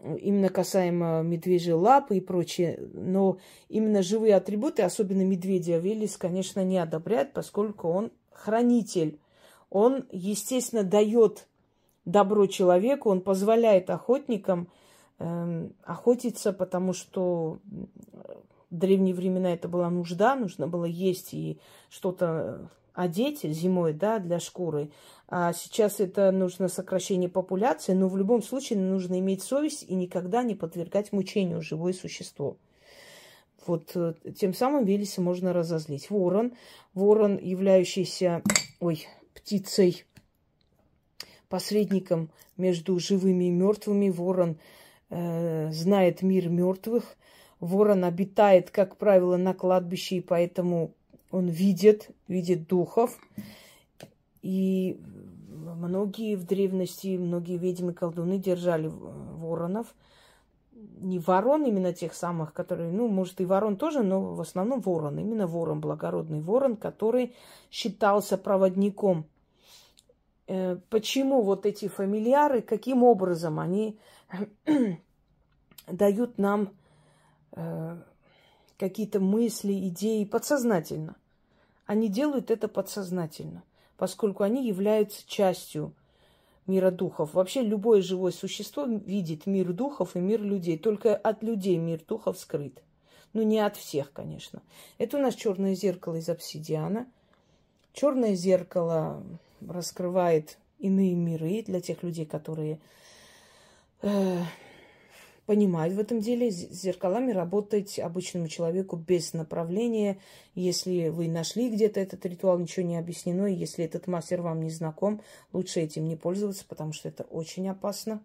[0.04, 2.80] Именно касаемо медвежьей лапы и прочее.
[2.94, 9.20] Но именно живые атрибуты, особенно медведя, Велес, конечно, не одобряет, поскольку он хранитель.
[9.70, 11.48] Он, естественно, дает
[12.06, 14.68] добро человеку, он позволяет охотникам–
[15.20, 17.60] Эм, охотиться, потому что
[18.70, 21.58] В древние времена это была нужда, нужно было есть и
[21.90, 24.90] что-то одеть зимой, да, для шкуры.
[25.28, 30.42] А сейчас это нужно сокращение популяции, но в любом случае нужно иметь совесть и никогда
[30.42, 32.58] не подвергать мучению живое существо.
[33.68, 36.10] Вот э, тем самым Велеса можно разозлить.
[36.10, 36.54] Ворон,
[36.96, 38.42] ворон, являющийся,
[38.80, 40.06] ой, птицей,
[41.50, 44.58] посредником между живыми и мертвыми, ворон
[45.12, 47.16] э, знает мир мертвых,
[47.60, 50.96] ворон обитает, как правило, на кладбище, и поэтому
[51.32, 53.18] он видит, видит духов.
[54.42, 55.00] И
[55.76, 59.94] многие в древности, многие ведьмы колдуны держали воронов.
[61.00, 65.20] Не ворон именно тех самых, которые, ну, может, и ворон тоже, но в основном ворон.
[65.20, 67.36] Именно ворон, благородный ворон, который
[67.72, 69.26] считался проводником.
[70.48, 74.00] Э, почему вот эти фамильяры, каким образом они
[75.88, 76.70] дают нам
[77.52, 77.98] э,
[78.78, 81.16] какие-то мысли, идеи подсознательно.
[81.86, 83.64] Они делают это подсознательно,
[83.98, 85.94] поскольку они являются частью
[86.68, 87.34] мира духов.
[87.34, 90.78] Вообще любое живое существо видит мир духов и мир людей.
[90.78, 92.84] Только от людей мир духов скрыт.
[93.34, 94.62] Ну, не от всех, конечно.
[94.98, 97.08] Это у нас черное зеркало из обсидиана.
[97.94, 99.24] Черное зеркало
[99.66, 102.80] раскрывает иные миры для тех людей, которые
[104.02, 104.42] э,
[105.48, 106.52] понимать в этом деле.
[106.52, 110.20] С зеркалами работать обычному человеку без направления.
[110.54, 114.70] Если вы нашли где-то этот ритуал, ничего не объяснено, и если этот мастер вам не
[114.70, 115.22] знаком,
[115.54, 118.22] лучше этим не пользоваться, потому что это очень опасно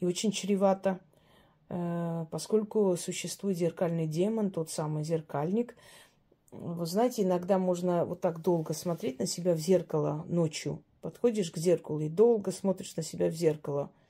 [0.00, 0.98] и очень чревато,
[1.68, 5.76] э, поскольку существует зеркальный демон, тот самый зеркальник.
[6.50, 10.82] Вы знаете, иногда можно вот так долго смотреть на себя в зеркало ночью.
[11.02, 13.90] Подходишь к зеркалу и долго смотришь на себя в зеркало–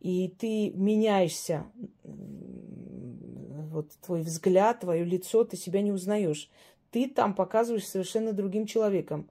[0.00, 1.66] и ты меняешься,
[2.04, 6.50] вот твой взгляд, твое лицо, ты себя не узнаешь.
[6.90, 9.28] Ты там показываешь совершенно другим человеком.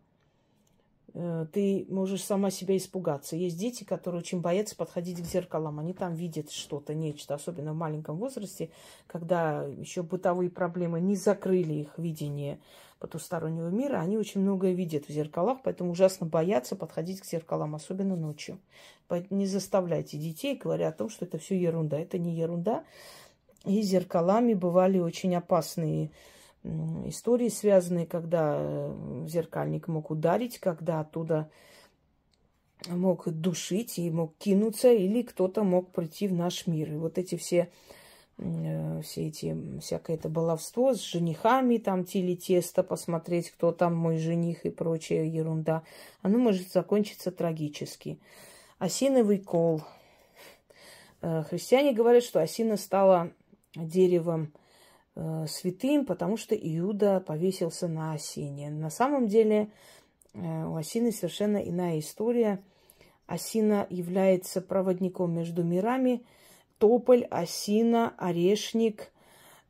[1.19, 3.35] Э, ты можешь сама себя испугаться.
[3.35, 5.79] Есть дети, которые очень боятся подходить к зеркалам.
[5.79, 8.69] Они там видят что-то, нечто, особенно в маленьком возрасте,
[9.07, 12.59] когда еще бытовые проблемы не закрыли их видение
[12.99, 18.15] потустороннего мира, они очень многое видят в зеркалах, поэтому ужасно боятся подходить к зеркалам, особенно
[18.15, 18.59] ночью.
[19.31, 21.97] Не заставляйте детей, говоря о том, что это все ерунда.
[21.97, 22.83] Это не ерунда.
[23.65, 26.11] И зеркалами бывали очень опасные
[26.63, 31.49] истории, связанные, когда э, зеркальник мог ударить, когда оттуда
[32.89, 36.93] мог душить и мог кинуться, или кто-то мог прийти в наш мир.
[36.93, 37.69] И вот эти все
[38.39, 44.17] Э, все эти, всякое это баловство с женихами, там тили тесто, посмотреть, кто там мой
[44.17, 45.83] жених и прочая ерунда,
[46.21, 48.19] оно может закончиться трагически.
[48.77, 49.81] Осиновый кол.
[51.21, 53.31] Э, христиане говорят, что осина стала
[53.75, 54.53] деревом
[55.47, 58.69] святым, потому что Иуда повесился на осине.
[58.69, 59.69] На самом деле
[60.33, 62.61] у осины совершенно иная история.
[63.25, 66.23] Осина является проводником между мирами–
[66.77, 69.11] тополь, осина, орешник,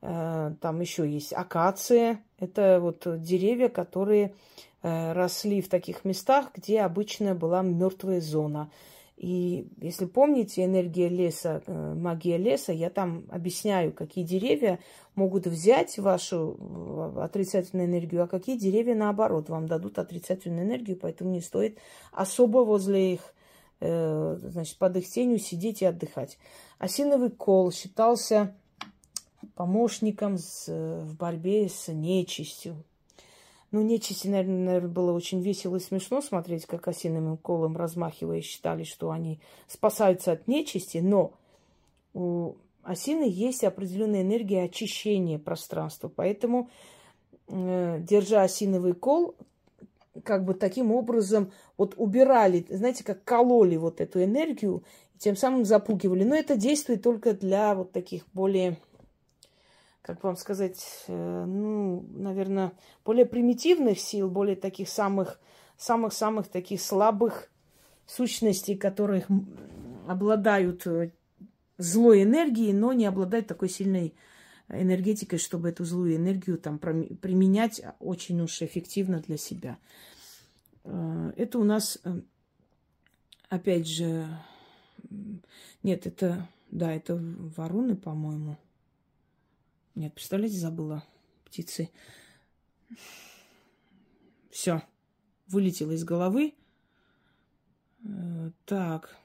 [0.02, 2.22] э, там еще есть акация.
[2.40, 4.34] Это вот деревья, которые
[4.82, 8.70] э, росли в таких местах, где обычно была мертвая зона.
[9.18, 14.80] И если помните энергия леса, э, магия леса, я там объясняю, какие деревья
[15.16, 21.42] могут взять вашу отрицательную энергию, а какие деревья, наоборот, вам дадут отрицательную энергию, поэтому не
[21.42, 21.80] стоит
[22.12, 23.34] особо возле их,
[23.80, 26.38] значит, под их тенью сидеть и отдыхать.
[26.78, 28.56] Осиновый кол считался
[29.56, 32.84] помощником в борьбе с нечистью.
[33.72, 39.12] Ну, нечисти, наверное, было очень весело и смешно смотреть, как осиновым колом размахивая, считали, что
[39.12, 41.34] они спасаются от нечисти, но
[42.14, 46.08] у осины есть определенная энергия очищения пространства.
[46.08, 46.70] Поэтому,
[47.50, 49.36] э, держа осиновый кол,
[50.24, 54.84] как бы таким образом вот убирали, знаете, как кололи вот эту энергию
[55.18, 56.24] тем самым запугивали.
[56.24, 58.78] Но это действует только для вот таких более,
[60.08, 62.72] как вам сказать, э, ну, наверное,
[63.04, 65.38] более примитивных сил, более таких самых,
[65.78, 67.52] самых-самых таких слабых
[68.06, 69.28] сущностей, которых
[70.08, 71.12] обладают э,
[71.78, 74.16] злой энергией, но не обладают такой сильной
[74.70, 79.78] энергетикой, чтобы эту злую энергию там применять очень уж эффективно для себя.
[80.86, 82.00] Э, это у нас,
[83.50, 84.26] опять же,
[85.84, 86.48] нет, это...
[86.70, 87.18] Да, это
[87.56, 88.58] вороны, по-моему.
[89.98, 91.04] Нет, представляете, забыла.
[91.44, 91.90] Птицы.
[94.52, 94.84] Все.
[95.48, 96.54] Вылетело из головы.
[98.04, 99.18] Э, так.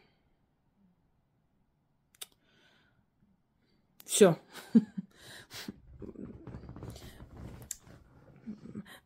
[4.07, 4.39] Все.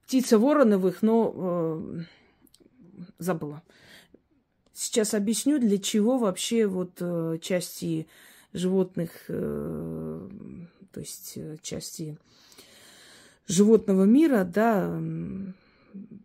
[0.04, 2.02] птица вороновых, но э,
[3.18, 3.64] забыла.
[4.72, 8.06] Сейчас объясню, для чего вообще вот э, части
[8.52, 10.28] животных, э,
[10.96, 12.16] то есть э, части
[13.46, 14.98] животного мира, да,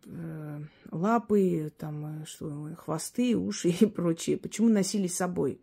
[0.06, 0.60] э,
[0.90, 5.60] лапы, там, э, что, хвосты, уши и прочее, почему носили с собой?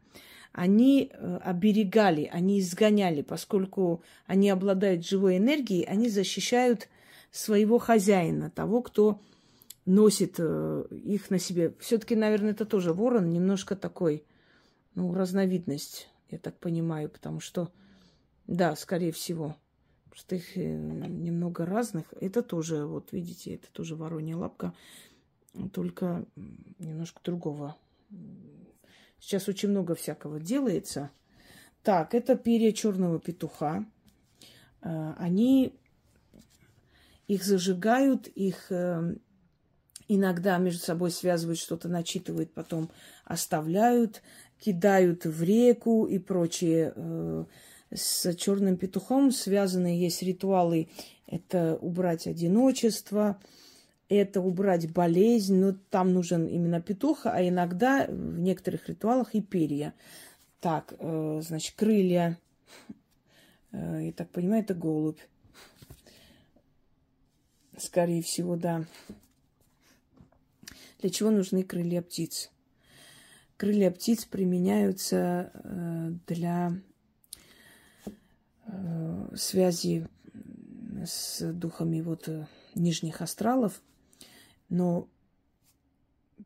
[0.51, 1.11] Они
[1.43, 6.87] оберегали, они изгоняли, поскольку они обладают живой энергией, они защищают
[7.31, 9.21] своего хозяина, того, кто
[9.85, 11.73] носит их на себе.
[11.79, 14.23] Все-таки, наверное, это тоже ворон, немножко такой,
[14.93, 17.71] ну, разновидность, я так понимаю, потому что,
[18.49, 19.55] да, скорее всего,
[20.11, 22.11] что их э, немного разных.
[22.19, 24.73] Это тоже, вот видите, это тоже воронья лапка,
[25.71, 26.25] только
[26.79, 27.77] немножко другого.
[29.19, 31.11] Сейчас очень много всякого делается.
[31.83, 33.85] Так, это перья черного петуха.
[34.81, 35.75] Э, они
[37.27, 38.71] их зажигают, их
[40.07, 42.89] иногда между собой связывают, что-то начитывают, потом
[43.25, 44.23] оставляют,
[44.59, 47.45] кидают в реку и прочее.
[47.91, 50.89] С черным петухом связаны есть ритуалы.
[51.25, 53.39] Это убрать одиночество,
[54.09, 59.93] это убрать болезнь, но там нужен именно петух, а иногда в некоторых ритуалах и перья.
[60.59, 62.37] Так, э, значит, крылья.
[63.71, 65.19] Э, я так понимаю, это голубь.
[67.77, 68.85] Скорее всего, да.
[70.99, 72.51] Для чего нужны крылья птиц?
[73.57, 76.73] Крылья птиц применяются э, для
[79.35, 80.07] связи
[81.05, 82.45] с духами вот э,
[82.75, 83.81] нижних астралов,
[84.69, 85.07] но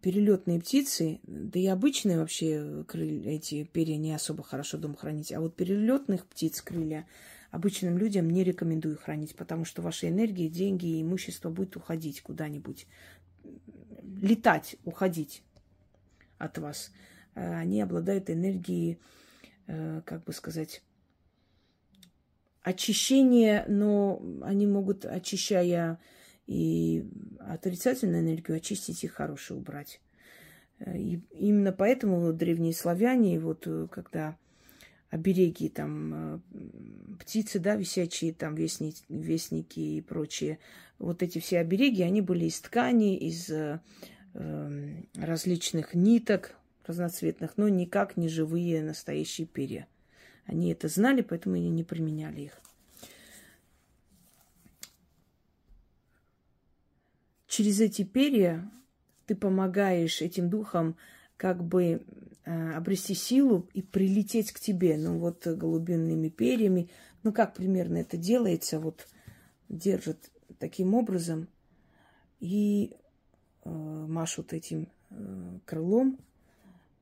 [0.01, 5.39] перелетные птицы, да и обычные вообще крылья, эти перья не особо хорошо дома хранить, а
[5.39, 7.07] вот перелетных птиц крылья
[7.51, 12.88] обычным людям не рекомендую хранить, потому что ваши энергии, деньги и имущество будет уходить куда-нибудь
[14.21, 15.43] летать, уходить
[16.38, 16.91] от вас.
[17.36, 18.99] Э, они обладают энергией,
[19.67, 20.82] э, как бы сказать,
[22.64, 25.99] очищения, но они могут, очищая
[26.47, 27.05] и
[27.39, 30.01] отрицательную энергию, очистить и хорошую убрать.
[30.80, 34.38] Э, и именно поэтому древние славяне, вот когда
[35.09, 36.41] обереги, там,
[37.20, 40.57] птицы, да, висячие, там, вестники, вестники и прочие,
[40.97, 43.51] вот эти все обереги, они были из ткани, из
[44.36, 46.55] Эм, различных ниток
[46.88, 49.88] разноцветных, но никак не живые настоящие перья.
[50.46, 52.62] Они это знали, поэтому и не применяли их.
[57.48, 58.70] Через эти перья
[59.26, 60.96] ты помогаешь этим духам
[61.38, 62.04] как бы
[62.46, 64.98] э, обрести силу и прилететь к тебе.
[64.98, 66.89] Ну вот голубиными перьями.
[67.22, 68.80] Ну как примерно это делается?
[68.80, 69.08] Вот
[69.70, 71.48] держат таким образом.
[72.39, 72.96] И
[73.66, 76.20] Э, машут этим э, крылом,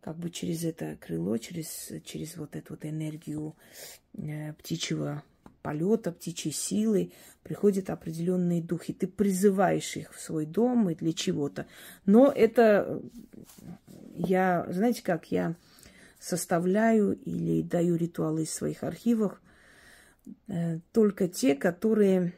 [0.01, 3.55] как бы через это крыло, через, через вот эту вот энергию
[4.17, 5.23] э, птичьего
[5.61, 7.11] полета, птичьей силы
[7.43, 8.93] приходят определенные духи.
[8.93, 11.67] Ты призываешь их в свой дом и для чего-то.
[12.05, 13.01] Но это
[14.15, 15.55] я, знаете как, я
[16.19, 19.39] составляю или даю ритуалы из своих архивов
[20.91, 22.33] только те, которые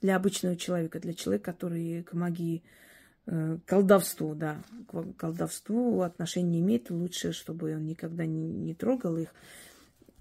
[0.00, 2.83] для обычного человека, для человека, который к магии, э,
[3.66, 4.62] колдовству, да,
[5.16, 9.34] колдовству отношения не имеет, лучше, чтобы он никогда не, не трогал их.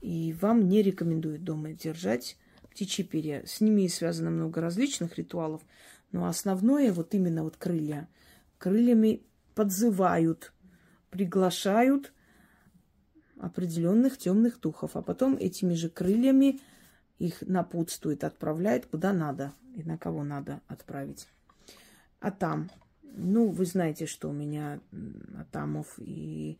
[0.01, 2.37] И вам не рекомендуют дома держать
[2.69, 3.43] птичьи перья.
[3.45, 5.61] С ними связано много различных ритуалов,
[6.11, 8.07] но основное вот именно вот крылья.
[8.57, 9.23] Крыльями
[9.53, 10.53] подзывают,
[11.09, 12.13] приглашают
[13.39, 16.61] определенных темных духов, а потом этими же крыльями
[17.19, 21.27] их напутствует, отправляет куда надо и на кого надо отправить.
[22.19, 22.69] А там,
[23.15, 24.79] ну, вы знаете, что у меня
[25.39, 26.57] атамов и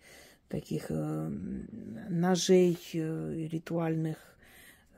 [0.48, 1.30] таких э,
[2.10, 4.18] ножей э, ритуальных,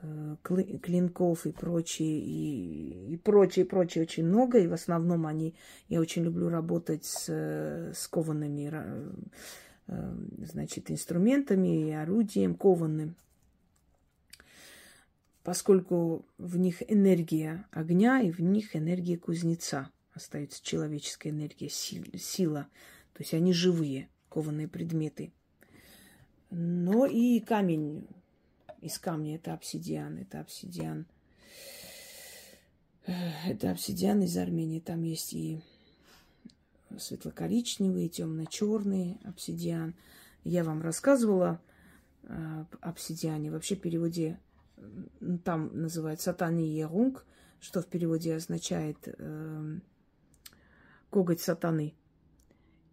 [0.02, 4.58] э, клинков и прочее, и, и прочее, прочее очень много.
[4.58, 5.54] И в основном они,
[5.88, 8.70] я очень люблю работать с, с коваными,
[9.86, 13.14] значит, инструментами и орудием кованым
[15.46, 19.90] поскольку в них энергия огня и в них энергия кузнеца.
[20.16, 22.68] Остается человеческая энергия, сила.
[23.12, 25.30] То есть они живые, кованые предметы.
[26.48, 28.08] Но и камень
[28.80, 31.04] из камня это обсидиан, это обсидиан.
[33.04, 34.80] Это обсидиан из Армении.
[34.80, 35.60] Там есть и
[36.98, 39.94] светло-коричневый, и темно-черный обсидиан.
[40.44, 41.60] Я вам рассказывала
[42.22, 43.50] об обсидиане.
[43.50, 44.40] Вообще в переводе
[45.44, 47.26] там называют сатани ерунг,
[47.60, 49.78] что в переводе означает э,
[51.16, 51.94] коготь сатаны.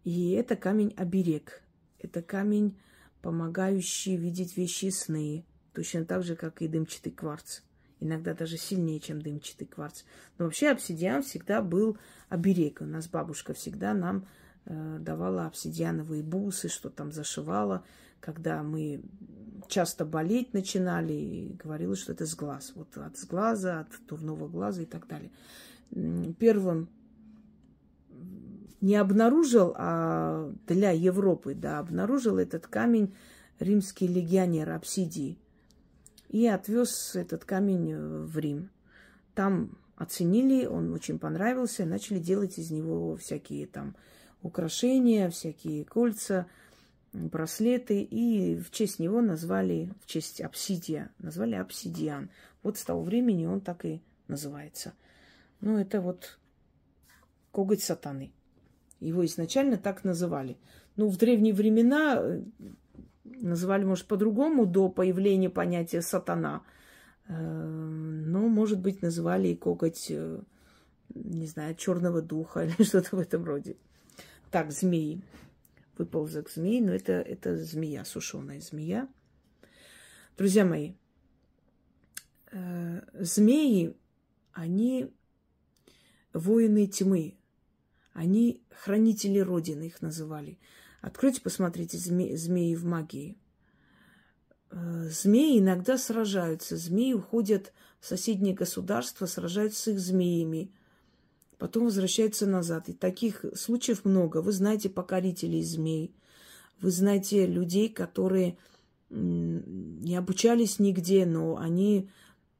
[0.04, 1.62] И это камень оберег.
[1.98, 2.80] Это камень,
[3.20, 5.44] помогающий видеть вещи сны,
[5.74, 7.60] точно так же, как и дымчатый кварц.
[8.00, 10.04] Иногда даже сильнее, чем дымчатый кварц.
[10.38, 11.98] Но вообще обсидиан всегда был
[12.30, 12.80] оберег.
[12.80, 14.26] У нас бабушка всегда нам
[14.64, 17.84] э, давала обсидиановые бусы, что там зашивала,
[18.20, 19.02] когда мы
[19.68, 22.72] часто болеть начинали, и говорила, что это с глаз.
[22.74, 25.30] Вот от сглаза, от дурного глаза и так далее.
[26.38, 26.88] Первым
[28.84, 33.14] не обнаружил, а для Европы, да, обнаружил этот камень
[33.58, 35.38] римский легионер Апсидии.
[36.28, 38.68] И отвез этот камень в Рим.
[39.34, 43.96] Там оценили, он очень понравился, начали делать из него всякие там
[44.42, 46.46] украшения, всякие кольца,
[47.14, 52.28] браслеты, и в честь него назвали, в честь обсидия, назвали обсидиан.
[52.62, 54.92] Вот с того времени он так и называется.
[55.62, 56.38] Ну, это вот
[57.50, 58.33] коготь сатаны.
[59.04, 60.56] Его изначально так называли.
[60.96, 62.42] Ну, в древние времена э,
[63.24, 66.62] называли, может, по-другому, до появления понятия сатана.
[67.28, 70.40] Э, но, может быть, называли и коготь, э,
[71.14, 73.76] не знаю, черного духа или что-то в этом роде.
[74.50, 75.20] Так, змеи.
[75.98, 79.06] Выползок змеи, но это, это змея, сушеная змея.
[80.36, 80.94] Друзья мои,
[83.20, 83.94] змеи,
[84.52, 85.12] они
[86.32, 87.36] воины тьмы,
[88.14, 90.58] они хранители Родины, их называли.
[91.02, 93.36] Откройте, посмотрите зме- змеи в магии.
[94.70, 96.76] Э, змеи иногда сражаются.
[96.76, 100.72] Змеи уходят в соседние государства, сражаются с их змеями.
[101.58, 102.88] Потом возвращаются назад.
[102.88, 104.40] И таких случаев много.
[104.40, 106.14] Вы знаете покорителей змей.
[106.80, 108.56] Вы знаете людей, которые
[109.10, 112.08] не обучались нигде, но они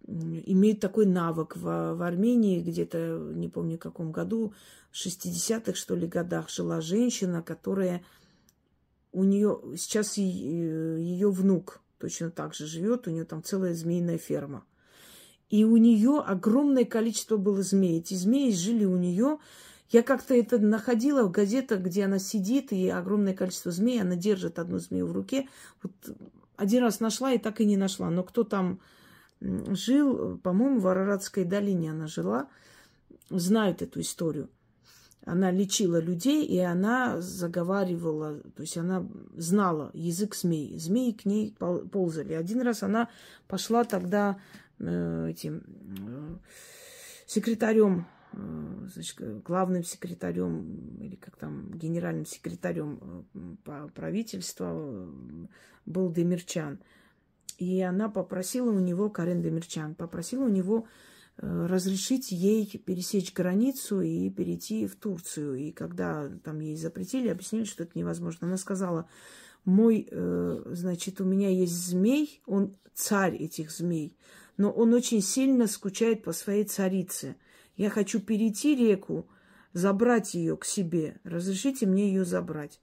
[0.07, 1.57] имеют такой навык.
[1.57, 4.53] В, в Армении где-то, не помню в каком году,
[4.95, 8.05] 60-х, что ли, годах жила женщина, которая
[9.13, 14.65] у нее сейчас ее внук точно так же живет, у нее там целая змеиная ферма.
[15.51, 17.99] И у нее огромное количество было змей.
[18.01, 19.39] Эти змеи жили у нее.
[19.91, 24.59] Я как-то это находила в газетах, где она сидит, и огромное количество змей, она держит
[24.59, 25.49] одну змею в руке.
[25.83, 25.93] Вот
[26.57, 28.11] один раз нашла и так и не нашла.
[28.11, 28.81] Но кто там
[29.41, 32.49] жил, по-моему, в Араратской долине она жила,
[33.31, 34.49] знают эту историю.
[35.27, 40.79] Она лечила людей, и она заговаривала, то есть она знала язык змей.
[40.79, 42.35] Змеи к ней ползали.
[42.35, 43.09] Один раз она
[43.47, 44.39] пошла тогда
[44.79, 45.63] э, этим
[46.07, 46.37] э,
[47.27, 53.27] секретарем, э, значит, главным секретарем или как там генеральным секретарем
[53.65, 55.09] э, правительства э,
[55.87, 56.81] был Демирчан.
[57.57, 64.01] И она попросила у него, Карен Демирчан, попросила у него э, разрешить ей пересечь границу
[64.01, 65.57] и перейти в Турцию.
[65.57, 68.47] И когда там ей запретили, объяснили, что это невозможно.
[68.47, 69.09] Она сказала,
[69.65, 74.17] мой, э, значит, у меня есть змей, он царь этих змей,
[74.57, 77.37] но он очень сильно скучает по своей царице.
[77.77, 79.27] Я хочу перейти реку,
[79.73, 81.19] забрать ее к себе.
[81.25, 82.81] Разрешите мне ее забрать.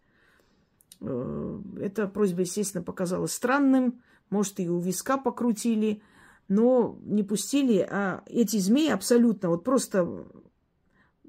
[1.00, 4.02] Э, эта просьба, естественно, показалась странным.
[4.30, 6.02] Может, и у виска покрутили,
[6.52, 7.88] но не пустили.
[7.90, 10.28] А эти змеи абсолютно вот просто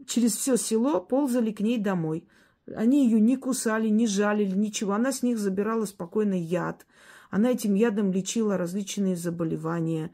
[0.04, 2.26] через все село ползали к ней домой.
[2.66, 4.94] Они ее не кусали, не жалили, ничего.
[4.94, 6.86] Она с них забирала спокойно яд.
[7.30, 10.12] Она этим ядом лечила различные заболевания,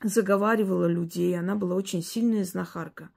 [0.00, 1.36] заговаривала людей.
[1.36, 3.10] Она была очень сильная знахарка.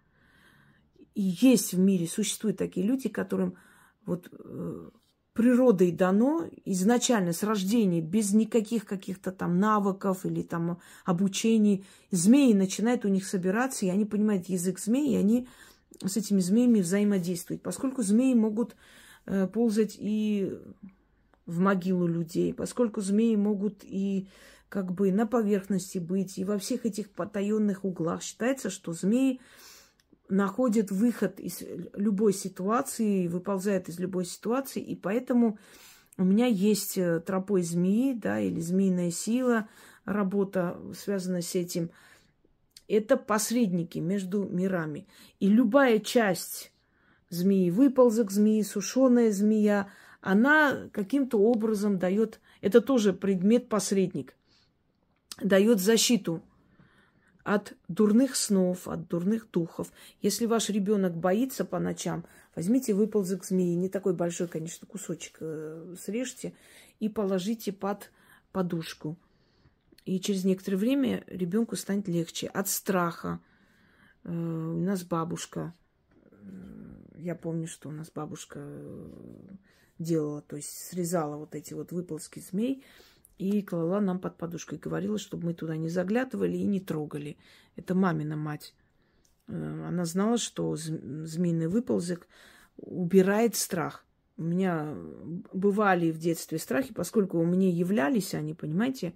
[1.13, 3.53] И есть в мире, существуют такие люди, которым
[4.07, 4.89] вот э,
[5.41, 11.83] природой дано изначально с рождения, без никаких каких-то там навыков или там обучений.
[12.11, 15.47] Змеи начинают у них собираться, и они понимают язык змей, и они
[16.05, 17.63] с этими змеями взаимодействуют.
[17.63, 18.75] Поскольку змеи могут
[19.25, 20.59] э, ползать и
[21.47, 24.27] в могилу людей, поскольку змеи могут и
[24.69, 28.21] как бы на поверхности быть, и во всех этих потаенных углах.
[28.21, 29.41] Считается, что змеи
[30.31, 31.61] находит выход из
[31.93, 35.59] любой ситуации, выползает из любой ситуации, и поэтому
[36.17, 39.67] у меня есть э, тропой змеи, да, или змеиная сила,
[40.05, 41.91] работа, связанная с этим.
[42.87, 45.07] Это посредники между мирами.
[45.39, 46.71] И любая часть
[47.29, 49.89] змеи, выползок змеи, сушеная змея,
[50.21, 54.35] она каким-то образом дает, это тоже предмет-посредник,
[55.41, 56.41] дает защиту
[57.43, 59.91] от дурных снов, от дурных духов.
[60.21, 62.25] Если ваш ребенок боится по ночам,
[62.55, 66.53] возьмите выползок змеи, не такой большой, конечно, кусочек э, срежьте
[66.99, 68.11] и положите под
[68.51, 69.17] подушку.
[70.05, 73.39] И через некоторое время ребенку станет легче от страха.
[74.23, 75.73] Э, у нас бабушка,
[76.23, 76.35] э,
[77.17, 79.09] я помню, что у нас бабушка э,
[79.99, 82.83] делала, то есть срезала вот эти вот выползки змей
[83.41, 84.75] и клала нам под подушку.
[84.75, 87.37] И говорила, чтобы мы туда не заглядывали и не трогали.
[87.75, 88.75] Это мамина мать.
[89.47, 92.27] Она знала, что змеиный выползок
[92.77, 94.05] убирает страх.
[94.37, 94.95] У меня
[95.53, 99.13] бывали в детстве страхи, поскольку меня являлись они, понимаете,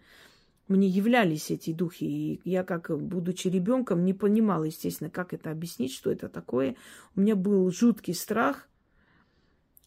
[0.68, 2.06] мне являлись эти духи.
[2.06, 6.76] И я, как будучи ребенком, не понимала, естественно, как это объяснить, что это такое.
[7.16, 8.68] У меня был жуткий страх.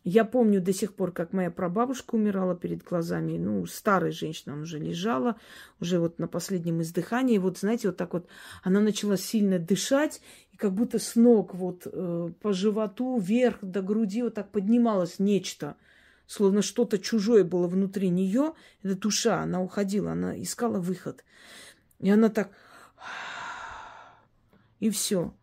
[0.09, 3.37] Я помню до сих пор, как моя прабабушка умирала перед глазами.
[3.37, 5.37] Ну, старая женщина, она уже лежала,
[5.81, 7.37] уже вот на последнем издыхании.
[7.37, 8.27] И вот, знаете, вот так вот
[8.63, 10.21] она начала сильно дышать,
[10.53, 15.19] и как будто с ног вот э, по животу вверх до груди вот так поднималось
[15.19, 15.77] нечто–
[16.29, 18.53] словно что-то чужое было внутри нее.
[18.83, 21.25] Это душа, она уходила, она искала выход.
[21.99, 22.53] И она так...
[24.79, 25.35] И все.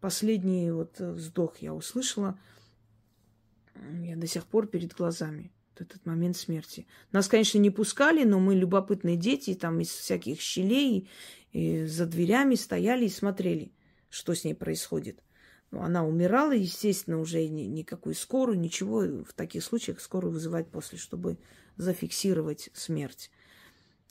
[0.00, 2.38] Последний вот вздох я услышала.
[4.02, 5.52] Я до сих пор перед глазами.
[5.70, 6.86] Вот этот момент смерти.
[7.12, 11.08] Нас, конечно, не пускали, но мы любопытные дети, там из всяких щелей
[11.52, 13.72] и за дверями стояли и смотрели,
[14.10, 15.22] что с ней происходит.
[15.70, 19.02] Ну, она умирала, естественно, уже ни, никакую скорую, ничего.
[19.24, 21.38] В таких случаях скорую вызывать после, чтобы
[21.76, 23.30] зафиксировать смерть.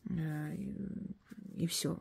[0.09, 0.55] Э,
[1.55, 1.99] и, все.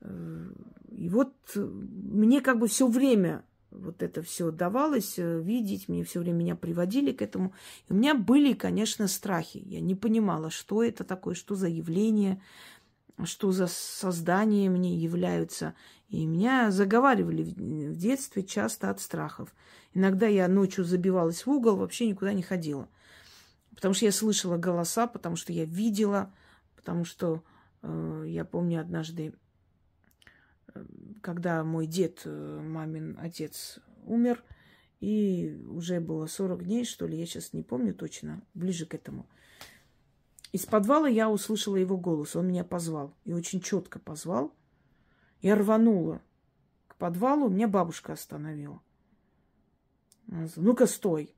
[0.00, 0.50] Э,
[0.92, 6.20] и вот мне как бы все время вот это все давалось э, видеть, мне все
[6.20, 7.52] время меня приводили к этому.
[7.88, 9.62] И у меня были, конечно, страхи.
[9.64, 12.40] Я не понимала, что это такое, что за явление,
[13.24, 15.74] что за создания мне являются.
[16.08, 19.54] И меня заговаривали в детстве часто от страхов.
[19.92, 22.88] Иногда я ночью забивалась в угол, вообще никуда не ходила.
[23.74, 26.32] Потому что я слышала голоса, потому что я видела,
[26.76, 27.42] потому что
[27.82, 29.32] э, я помню однажды, э,
[31.20, 34.42] когда мой дед, э, мамин отец, умер,
[35.00, 39.26] и уже было 40 дней, что ли, я сейчас не помню точно, ближе к этому.
[40.52, 42.34] Из подвала я услышала его голос.
[42.34, 43.14] Он меня позвал.
[43.24, 44.54] И очень четко позвал.
[45.42, 46.22] Я рванула
[46.86, 47.50] к подвалу.
[47.50, 48.80] Меня бабушка остановила.
[50.26, 51.34] Ну-ка, стой.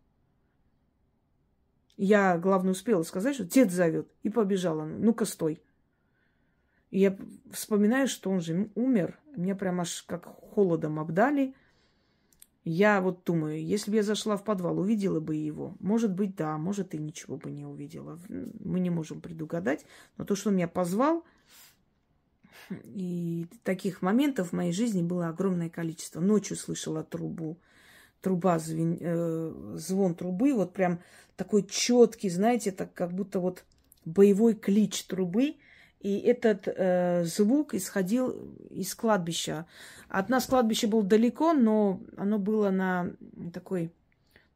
[1.97, 4.09] Я, главное, успела сказать, что дед зовет.
[4.23, 4.85] И побежала.
[4.85, 5.61] Ну-ка, стой.
[6.91, 7.17] И я
[7.51, 9.19] вспоминаю, что он же умер.
[9.37, 10.25] Меня прям аж как
[10.55, 11.55] холодом обдали.
[12.65, 15.75] Я вот думаю, если бы я зашла в подвал, увидела бы его.
[15.81, 18.19] Может быть, да, может, и ничего бы не увидела.
[18.29, 19.87] Мы не можем предугадать.
[20.17, 21.25] Но то, что он меня позвал,
[22.85, 26.21] и таких моментов в моей жизни было огромное количество.
[26.21, 27.59] Ночью слышала трубу,
[28.21, 31.01] труба, звен, э, звон трубы, вот прям
[31.37, 33.65] такой четкий, знаете, так как будто вот
[34.05, 35.57] боевой клич трубы–
[36.01, 38.31] и этот э, звук исходил
[38.71, 39.67] из кладбища.
[40.09, 43.13] От нас кладбище было далеко, но оно было на
[43.53, 43.93] такой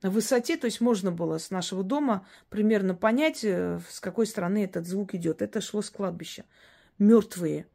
[0.03, 4.65] на высоте, то есть можно было с нашего дома примерно понять, э, с какой стороны
[4.65, 5.43] этот звук идет.
[5.43, 6.45] Это шло с кладбища.
[6.99, 7.67] Мертвые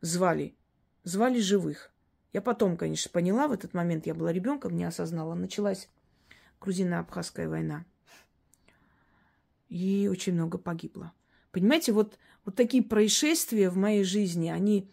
[0.00, 0.54] звали,
[1.02, 1.90] звали живых.
[2.32, 5.34] Я потом, конечно, поняла, в этот момент я была ребенком, не осознала.
[5.34, 5.88] Началась
[6.60, 7.84] грузино-абхазская война.
[9.68, 11.12] И очень много погибло.
[11.52, 14.90] Понимаете, вот вот такие происшествия в моей жизни, они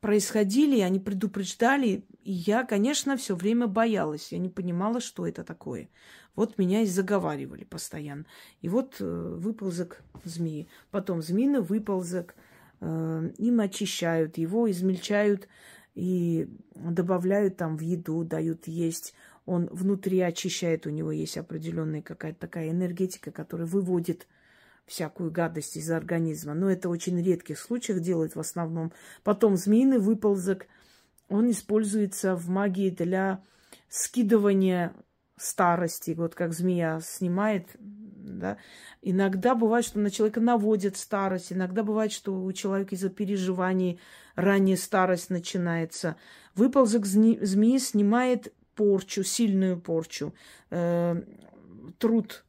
[0.00, 4.30] происходили, они предупреждали, и я, конечно, все время боялась.
[4.30, 5.88] Я не понимала, что это такое.
[6.34, 8.26] Вот меня и заговаривали постоянно.
[8.60, 9.04] И вот э,
[9.38, 10.68] выползок змеи.
[10.90, 12.34] Потом змеиный выползок.
[12.80, 15.48] Э, им очищают, его измельчают
[15.94, 19.14] и добавляют там в еду, дают есть.
[19.46, 24.26] Он внутри очищает, у него есть определенная какая-то такая энергетика, которая выводит
[24.86, 26.54] всякую гадость из организма.
[26.54, 28.92] Но это очень редких случаях делают в основном.
[29.24, 30.66] Потом змеиный выползок,
[31.28, 33.42] он используется в магии для
[33.88, 34.94] скидывания
[35.36, 38.58] старости, вот как змея снимает, да.
[39.02, 44.00] Иногда бывает, что на человека наводит старость, иногда бывает, что у человека из-за переживаний
[44.34, 46.16] ранняя старость начинается.
[46.54, 50.34] Выползок змеи снимает порчу, сильную порчу,
[50.70, 51.22] э,
[51.98, 52.45] труд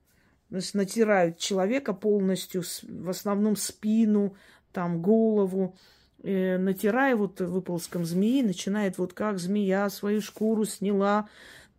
[0.49, 4.35] натирают человека полностью, в основном спину,
[4.71, 5.75] там голову,
[6.23, 11.29] э, натирая вот выползком змеи, начинает вот как змея свою шкуру сняла,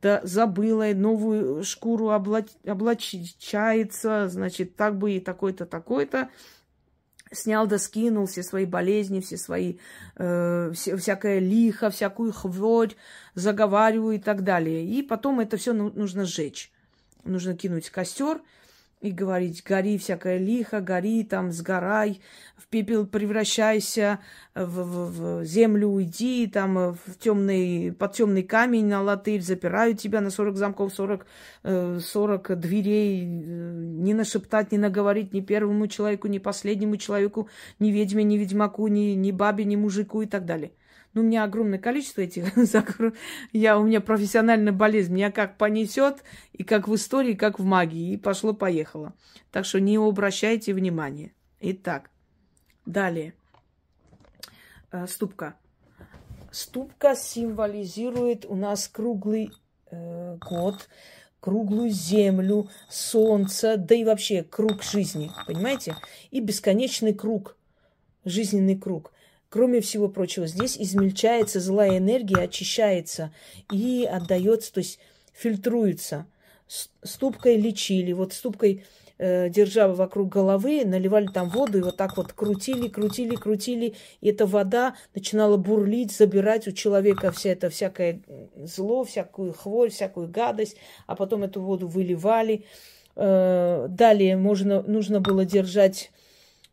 [0.00, 2.44] да забыла, новую шкуру обла...
[2.66, 6.28] облачается, значит, так бы и такой-то, такой-то,
[7.32, 9.78] снял да скинул все свои болезни, все свои,
[10.16, 12.94] э, все, всякое лихо, всякую хворь,
[13.34, 14.84] заговариваю и так далее.
[14.84, 16.72] И потом это все нужно сжечь.
[17.24, 18.40] Нужно кинуть костер,
[19.00, 22.20] и говорить, гори всякое лихо, гори там, сгорай,
[22.56, 24.18] в пепел превращайся,
[24.54, 30.20] в, в, в землю уйди, там, в темный, под темный камень на латырь, запирают тебя
[30.20, 31.26] на 40 замков, 40,
[32.00, 37.90] 40 э, дверей, э, не нашептать, не наговорить ни первому человеку, ни последнему человеку, ни
[37.90, 40.72] ведьме, ни ведьмаку, ни, ни бабе, ни мужику и так далее.
[41.14, 42.52] Ну, у меня огромное количество этих
[43.52, 45.14] Я, у меня профессиональная болезнь.
[45.14, 48.12] Меня как понесет, и как в истории, как в магии.
[48.12, 49.14] И пошло-поехало.
[49.50, 51.32] Так что не обращайте внимания.
[51.60, 52.10] Итак,
[52.84, 53.34] далее.
[54.92, 55.56] Э, ступка.
[56.50, 59.50] Ступка символизирует у нас круглый
[59.90, 60.88] э, год,
[61.40, 65.96] круглую землю, солнце, да и вообще круг жизни, понимаете?
[66.30, 67.56] И бесконечный круг,
[68.24, 69.12] жизненный круг.
[69.50, 73.32] Кроме всего прочего, здесь измельчается злая энергия, очищается
[73.72, 74.98] и отдается, то есть
[75.32, 76.26] фильтруется.
[77.02, 78.84] Ступкой лечили, вот ступкой
[79.16, 84.28] э, держа вокруг головы, наливали там воду и вот так вот крутили, крутили, крутили, и
[84.28, 88.20] эта вода начинала бурлить, забирать у человека вся это всякое
[88.54, 90.76] зло, всякую хворь, всякую гадость,
[91.06, 92.66] а потом эту воду выливали.
[93.16, 96.10] Э, далее можно, нужно было держать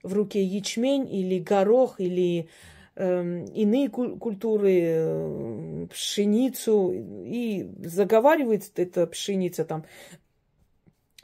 [0.06, 2.48] в руке ячмень или горох, или
[2.96, 9.86] э, иные культуры, э, пшеницу, и заговаривает эта пшеница там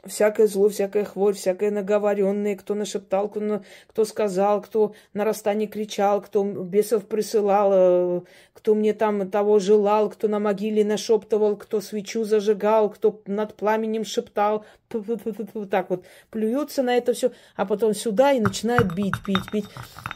[0.04, 6.44] всякое зло, всякая хворь, всякое наговоренное, кто нашептал, кто, сказал, кто на расстане кричал, кто
[6.44, 8.20] бесов присылал, э,
[8.52, 14.04] кто мне там того желал, кто на могиле нашептывал, кто свечу зажигал, кто над пламенем
[14.04, 14.64] шептал,
[15.70, 19.66] так вот плюются на это все, а потом сюда и начинают бить, бить, бить.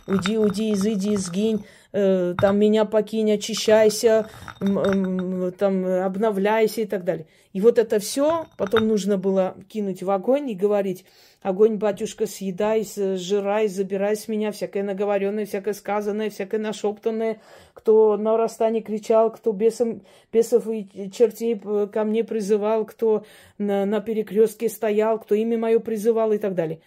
[0.07, 4.28] Уйди, уйди, изыди, сгинь, э, там меня покинь, очищайся,
[4.59, 7.26] там обновляйся и так далее.
[7.57, 11.07] И вот это все потом нужно было кинуть в огонь и говорить,
[11.41, 17.41] огонь, батюшка, съедай, сжирай, забирай с меня всякое наговоренное, всякое сказанное, всякое нашептанное,
[17.73, 23.25] кто на расстане кричал, кто бесом, бесов и чертей ко мне призывал, кто
[23.57, 26.81] на, на перекрестке стоял, кто имя мое призывал и так далее.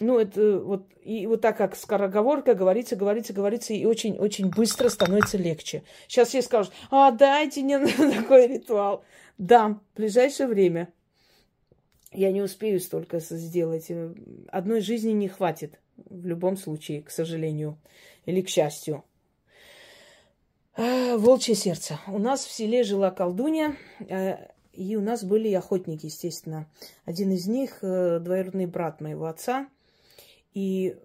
[0.00, 5.38] Ну, это вот, и вот так как скороговорка говорится, говорится, говорится, и очень-очень быстро становится
[5.38, 5.82] легче.
[6.06, 7.78] Сейчас все скажут, а дайте мне
[8.16, 9.04] такой ритуал.
[9.38, 10.92] Да, в ближайшее время.
[12.12, 13.90] Я не успею столько сделать.
[14.48, 17.78] Одной жизни не хватит в любом случае, к сожалению,
[18.24, 19.04] или к счастью.
[20.74, 21.98] А, волчье сердце.
[22.06, 23.76] У нас в селе жила колдунья,
[24.08, 24.36] э,
[24.72, 26.66] и у нас были охотники, естественно.
[27.04, 29.68] Один из них э, двоюродный брат моего отца.
[30.58, 30.96] И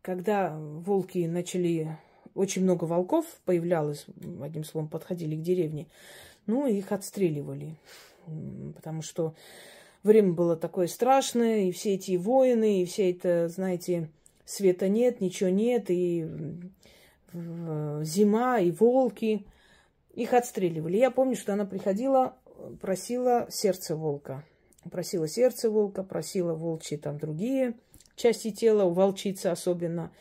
[0.00, 1.98] когда волки начали...
[2.34, 4.06] Очень много волков появлялось,
[4.40, 5.86] одним словом, подходили к деревне.
[6.46, 7.74] Ну, их отстреливали,
[8.74, 9.34] потому что
[10.02, 14.08] время было такое страшное, и все эти воины, и все это, знаете,
[14.46, 16.26] света нет, ничего нет, и
[17.34, 19.44] зима, и волки.
[20.14, 20.96] Их отстреливали.
[20.96, 22.36] Я помню, что она приходила,
[22.80, 24.42] просила сердце волка.
[24.90, 27.74] Просила сердце волка, просила волчьи там другие
[28.16, 30.12] части тела, у волчицы особенно.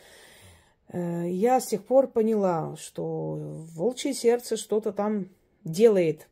[0.90, 3.38] Э, я с тех пор поняла, что
[3.74, 5.30] волчье сердце что-то там
[5.64, 6.28] делает.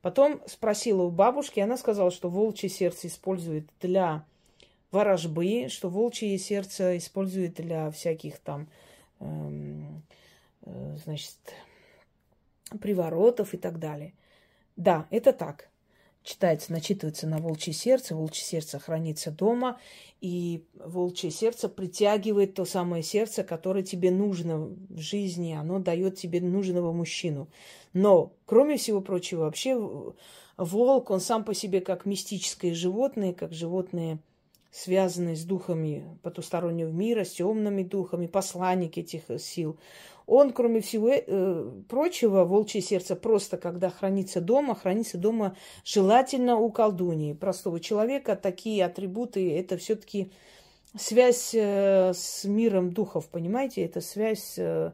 [0.00, 4.24] Потом спросила у бабушки, она сказала, что волчье сердце использует для
[4.90, 8.68] ворожбы, что волчье сердце использует для всяких там,
[9.20, 10.02] эм,
[10.62, 11.38] э, значит,
[12.80, 14.12] приворотов и так далее.
[14.76, 15.71] Да, это так
[16.22, 19.78] читается, начитывается на волчье сердце, волчье сердце хранится дома,
[20.20, 26.40] и волчье сердце притягивает то самое сердце, которое тебе нужно в жизни, оно дает тебе
[26.40, 27.48] нужного мужчину.
[27.92, 29.76] Но, кроме всего прочего, вообще
[30.56, 34.18] волк, он сам по себе как мистическое животное, как животное,
[34.70, 39.76] связанное с духами потустороннего мира, с темными духами, посланник этих сил.
[40.26, 46.70] Он, кроме всего э, прочего, волчье сердце просто, когда хранится дома, хранится дома желательно у
[46.70, 48.36] колдуньи, простого человека.
[48.36, 50.30] Такие атрибуты, это все-таки
[50.96, 53.84] связь э, с миром духов, понимаете?
[53.84, 54.92] Это связь э,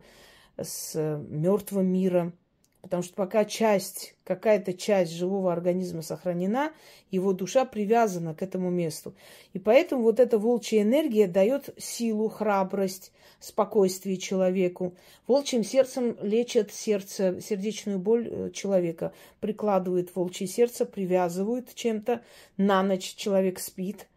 [0.57, 0.95] с
[1.29, 2.38] мертвым миром.
[2.81, 6.72] Потому что пока часть, какая-то часть живого организма сохранена,
[7.11, 9.14] его душа привязана к этому месту.
[9.53, 14.95] И поэтому вот эта волчья энергия дает силу, храбрость, спокойствие человеку.
[15.26, 19.12] Волчьим сердцем лечат сердце, сердечную боль э, человека.
[19.41, 22.22] Прикладывают волчье сердце, привязывают чем-то.
[22.57, 24.09] На ночь человек спит.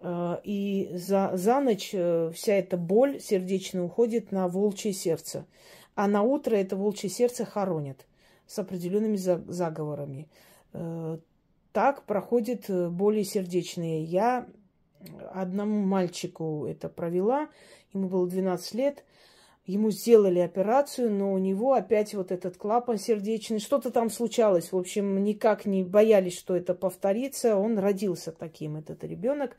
[0.00, 5.46] Э, и за, за ночь э, вся эта боль сердечная уходит на волчье сердце.
[5.94, 8.06] А на утро это волчье сердце хоронят
[8.46, 10.28] с определенными заговорами.
[10.72, 11.18] Э,
[11.72, 14.02] так проходит э, боли сердечные.
[14.02, 14.46] Я
[15.32, 17.48] одному мальчику это провела,
[17.92, 19.04] ему было 12 лет,
[19.66, 24.72] ему сделали операцию, но у него опять вот этот клапан сердечный, что-то там случалось.
[24.72, 27.56] В общем, никак не боялись, что это повторится.
[27.56, 29.56] Он родился таким, этот ребенок.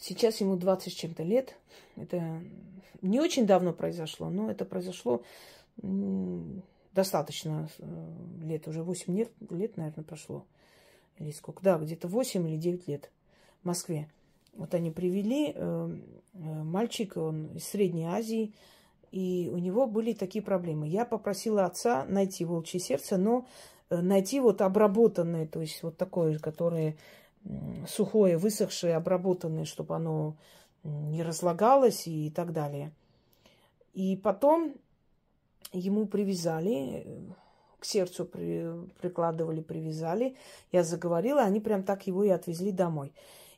[0.00, 1.56] Сейчас ему 20 с чем-то лет.
[1.96, 2.42] Это
[3.02, 5.22] не очень давно произошло, но это произошло
[6.92, 7.84] достаточно э,
[8.42, 10.44] лет, уже 8 лет, лет, наверное, прошло.
[11.18, 11.62] Или сколько?
[11.62, 13.10] Да, где-то 8 или 9 лет
[13.62, 14.10] в Москве.
[14.54, 15.98] Вот они привели, э,
[16.34, 18.54] э, мальчик, он из Средней Азии,
[19.12, 20.88] и у него были такие проблемы.
[20.88, 23.46] Я попросила отца найти волчье сердце, но
[23.90, 26.96] найти вот обработанное, то есть вот такое, которое
[27.88, 30.36] сухое, высохшее, обработанное, чтобы оно
[30.82, 32.92] не разлагалось и так далее.
[33.92, 34.74] И потом
[35.72, 37.06] ему привязали,
[37.78, 38.70] к сердцу при,
[39.00, 40.36] прикладывали, привязали.
[40.70, 43.12] Я заговорила, они прям так его и отвезли домой.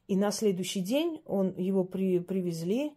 [0.09, 2.93] И на следующий день он, его при, привезли,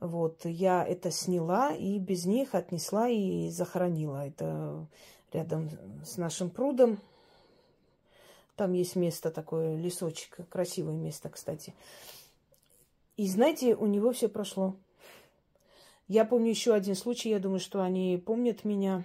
[0.00, 4.26] вот, я это сняла и без них отнесла и захоронила.
[4.26, 4.86] Это
[5.32, 5.70] рядом
[6.04, 6.98] с нашим прудом.
[8.62, 11.74] Там есть место такое, лесочек, красивое место, кстати.
[13.16, 14.76] И знаете, у него все прошло.
[16.06, 19.02] Я помню еще один случай, я думаю, что они помнят меня,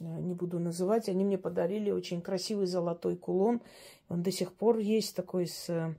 [0.00, 1.10] э, не буду называть.
[1.10, 3.60] Они мне подарили очень красивый золотой кулон.
[4.08, 5.94] Он до сих пор есть такой с э,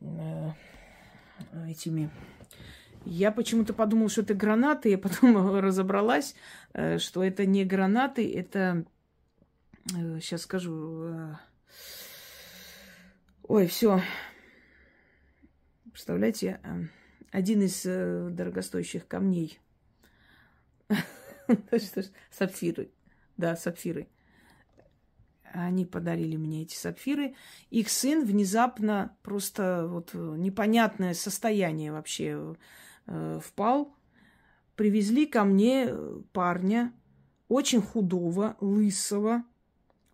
[0.00, 0.52] э
[1.68, 2.08] этими...
[3.04, 6.34] Я почему-то подумала, что это гранаты, я потом разобралась,
[6.72, 8.86] э, что это не гранаты, это...
[9.86, 11.36] Сейчас скажу...
[13.46, 14.00] Э, ой, все.
[15.90, 16.84] Представляете, э,
[17.30, 19.60] один из э, дорогостоящих камней.
[22.30, 22.90] Сапфиры.
[23.36, 24.08] Да, сапфиры.
[25.52, 27.34] Они подарили мне эти сапфиры.
[27.70, 32.56] Их сын внезапно просто вот непонятное состояние вообще
[33.06, 33.94] э, впал.
[34.74, 35.94] Привезли ко мне
[36.32, 36.92] парня,
[37.48, 39.44] очень худого, лысого.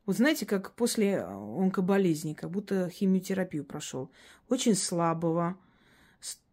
[0.04, 4.10] Вот знаете, как после онкоболезни, как будто химиотерапию прошел.
[4.48, 5.56] Очень слабого,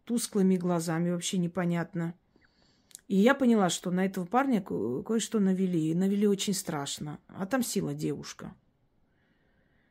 [0.04, 2.14] тусклыми глазами, вообще непонятно.
[3.08, 5.90] И я поняла, что на этого парня кое-что навели.
[5.90, 7.18] И навели очень страшно.
[7.26, 8.54] А там сила девушка.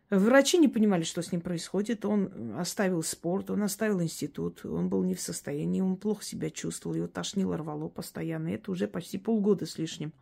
[0.09, 2.03] Врачи не понимали, что с ним происходит.
[2.05, 4.65] Он оставил спорт, он оставил институт.
[4.65, 6.95] Он был не в состоянии, он плохо себя чувствовал.
[6.95, 8.47] Его тошнило, рвало постоянно.
[8.47, 10.13] Это уже почти полгода с лишним.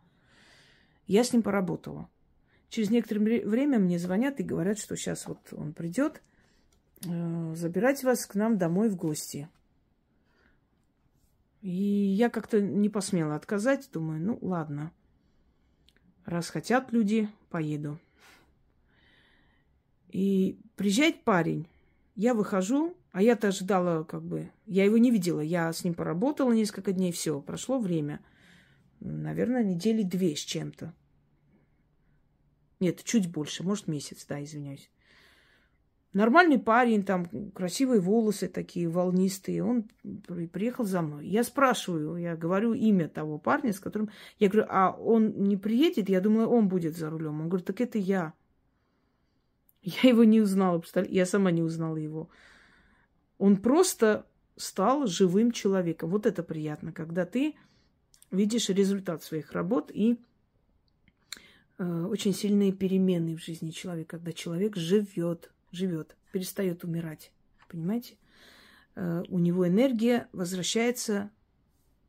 [1.06, 2.08] Я с ним поработала.
[2.68, 6.22] Через некоторое время мне звонят и говорят, что сейчас вот он придет
[7.06, 9.48] э, забирать вас к нам домой в гости.
[11.62, 13.88] И я как-то не посмела отказать.
[13.92, 14.92] Думаю, ну ладно.
[16.24, 17.98] Раз хотят люди, поеду.
[20.10, 21.66] И приезжает парень.
[22.14, 25.40] Я выхожу, а я-то ожидала, как бы, я его не видела.
[25.40, 28.20] Я с ним поработала несколько дней, все, прошло время.
[29.00, 30.92] Наверное, недели две с чем-то.
[32.80, 34.90] Нет, чуть больше, может, месяц, да, извиняюсь.
[36.14, 39.62] Нормальный парень, там красивые волосы такие, волнистые.
[39.62, 39.84] Он
[40.52, 41.26] приехал за мной.
[41.26, 44.10] Я спрашиваю, я говорю имя того парня, с которым...
[44.38, 46.08] Я говорю, а он не приедет?
[46.08, 47.40] Я думала, он будет за рулем.
[47.40, 48.32] Он говорит, так это я.
[49.82, 52.30] Я его не узнала, я сама не узнала его.
[53.36, 54.26] Он просто
[54.56, 56.10] стал живым человеком.
[56.10, 57.54] Вот это приятно, когда ты
[58.30, 60.18] видишь результат своих работ и
[61.78, 67.30] очень сильные перемены в жизни человека, когда человек живет, живет, перестает умирать.
[67.68, 68.16] Понимаете?
[68.98, 71.30] Э, у него энергия возвращается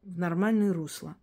[0.02, 1.16] в нормальное русло.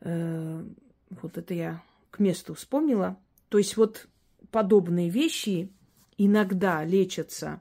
[0.00, 0.64] Э,
[1.10, 3.18] вот это я к месту вспомнила.
[3.50, 4.08] То есть вот
[4.50, 5.70] подобные вещи
[6.16, 7.60] иногда лечатся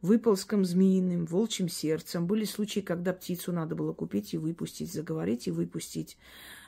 [0.00, 2.26] выползком змеиным, волчьим сердцем.
[2.26, 6.16] Были случаи, когда птицу надо было купить и выпустить, заговорить и выпустить.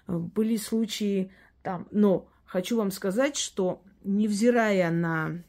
[0.06, 1.32] Э, были случаи
[1.62, 1.88] там.
[1.90, 5.42] Но хочу вам сказать, что невзирая на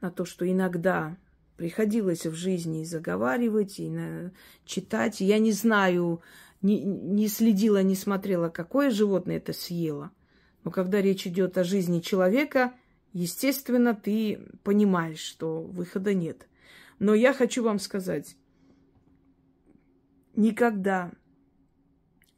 [0.00, 1.16] на то, что иногда
[1.56, 4.30] приходилось в жизни заговаривать, и на...
[4.64, 5.20] читать.
[5.20, 6.22] Я не знаю,
[6.62, 10.12] не, не следила, не смотрела, какое животное это съело.
[10.62, 12.72] Но когда речь идет о жизни человека,
[13.12, 16.46] естественно, ты понимаешь, что выхода нет.
[17.00, 18.36] Но я хочу вам сказать,
[20.36, 21.10] никогда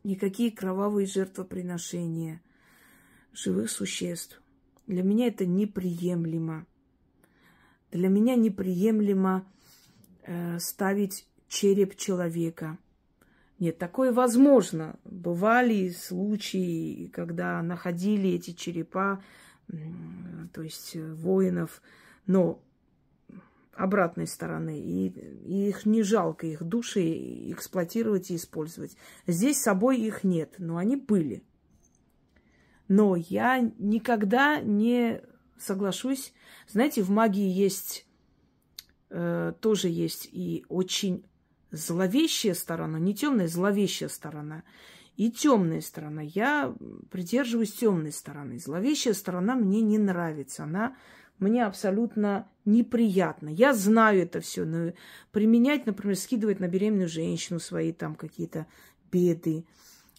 [0.05, 2.41] никакие кровавые жертвоприношения
[3.43, 4.43] живых существ
[4.89, 6.67] для меня это неприемлемо.
[7.93, 9.47] Для меня неприемлемо
[10.23, 12.79] э, ставить череп человека.
[13.59, 14.99] Нет, такое возможно.
[15.05, 19.23] Бывали случаи, когда находили эти черепа,
[20.55, 21.83] то есть э, воинов,
[22.27, 22.63] но
[23.75, 24.81] обратной стороны.
[24.81, 28.97] И, и их не жалко, их души эксплуатировать и использовать.
[29.27, 31.43] Здесь с собой их нет, но они были.
[32.89, 35.21] Но я никогда не
[35.59, 36.33] соглашусь.
[36.69, 38.07] Знаете, в магии есть
[39.11, 41.25] э, тоже есть и очень
[41.71, 44.63] зловещая сторона, не темная, зловещая сторона
[45.17, 46.23] и темная сторона.
[46.23, 46.75] Я
[47.11, 48.59] придерживаюсь темной стороны.
[48.59, 50.65] Зловещая сторона мне не нравится.
[50.65, 50.97] Она
[51.39, 53.49] мне абсолютно неприятна.
[53.49, 54.93] Я знаю это все, но
[55.31, 58.67] применять, например, скидывать на беременную женщину свои там какие-то
[59.11, 59.65] беды,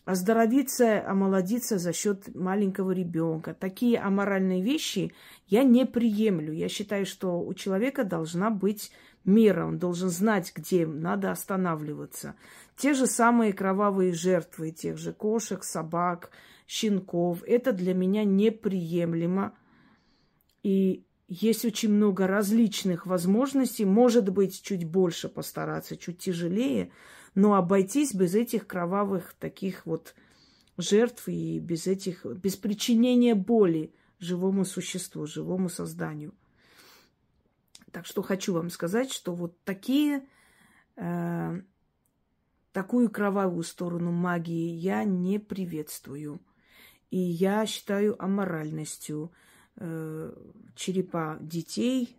[0.09, 3.53] оздоровиться, омолодиться за счет маленького ребенка.
[3.53, 5.13] Такие аморальные вещи
[5.45, 6.51] я не приемлю.
[6.51, 8.91] Я считаю, что у человека должна быть
[9.23, 12.33] мера, он должен знать, где надо останавливаться.
[12.75, 16.31] Те же самые кровавые жертвы тех же кошек, собак,
[16.65, 17.43] щенков.
[17.45, 19.53] Это для меня неприемлемо.
[20.63, 23.85] И есть очень много различных возможностей.
[23.85, 26.89] Может быть, чуть больше постараться, чуть тяжелее,
[27.39, 30.13] но обойтись без этих кровавых таких вот
[30.77, 36.33] жертв и без этих, без причинения боли живому существу, живому созданию.
[37.91, 40.27] Так что хочу вам сказать, что вот такие
[40.97, 41.61] э,
[42.73, 46.41] такую кровавую сторону магии я не приветствую.
[47.09, 49.31] И я считаю аморальностью
[49.77, 50.33] э,
[50.75, 52.17] черепа детей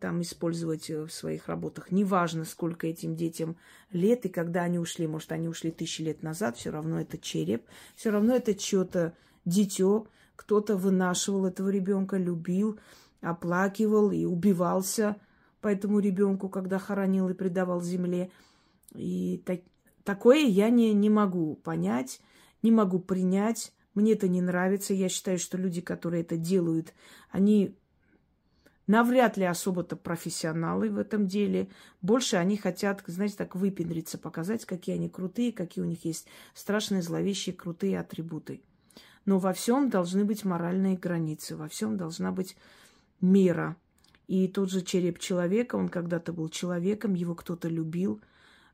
[0.00, 1.90] там использовать в своих работах.
[1.90, 3.56] Неважно, сколько этим детям
[3.90, 5.06] лет и когда они ушли.
[5.06, 7.64] Может, они ушли тысячи лет назад, все равно это череп,
[7.94, 9.14] все равно это чье-то
[9.44, 10.06] дитё.
[10.34, 12.78] Кто-то вынашивал этого ребенка, любил,
[13.20, 15.16] оплакивал и убивался
[15.60, 18.30] по этому ребенку, когда хоронил и предавал земле.
[18.94, 19.60] И так,
[20.06, 22.20] Такое я не, не могу понять,
[22.62, 23.72] не могу принять.
[23.92, 24.94] Мне это не нравится.
[24.94, 26.94] Я считаю, что люди, которые это делают,
[27.28, 27.76] они
[28.86, 31.68] навряд ли особо-то профессионалы в этом деле.
[32.02, 37.02] Больше они хотят, знаете, так выпендриться, показать, какие они крутые, какие у них есть страшные,
[37.02, 38.62] зловещие, крутые атрибуты.
[39.24, 42.56] Но во всем должны быть моральные границы, во всем должна быть
[43.20, 43.76] мера.
[44.28, 48.20] И тот же череп человека, он когда-то был человеком, его кто-то любил–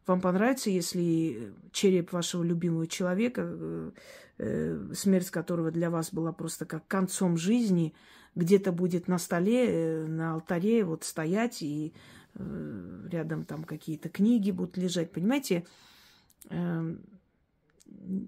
[0.07, 3.91] вам понравится, если череп вашего любимого человека, э,
[4.39, 7.95] э, смерть которого для вас была просто как концом жизни,
[8.35, 11.93] где-то будет на столе, э, на алтаре вот стоять, и
[12.35, 15.13] рядом там какие-то книги будут лежать.
[15.13, 15.67] Понимаете,
[16.49, 17.01] эм,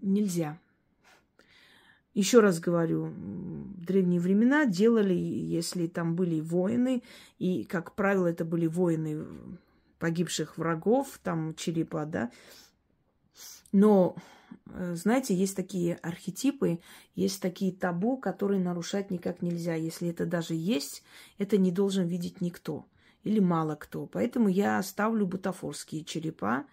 [0.03, 0.59] нельзя.
[2.13, 7.03] Еще раз говорю, в древние времена делали, если там были воины,
[7.39, 9.25] и, как правило, это были воины
[9.99, 12.31] погибших врагов, там черепа, да.
[13.73, 14.21] Но, э,
[14.67, 16.81] знаете, есть такие архетипы,
[17.15, 19.75] есть такие табу, которые нарушать никак нельзя.
[19.75, 21.03] Если это даже есть,
[21.39, 22.87] это не должен видеть никто
[23.25, 24.07] или мало кто.
[24.07, 26.67] Поэтому я ставлю бутафорские черепа,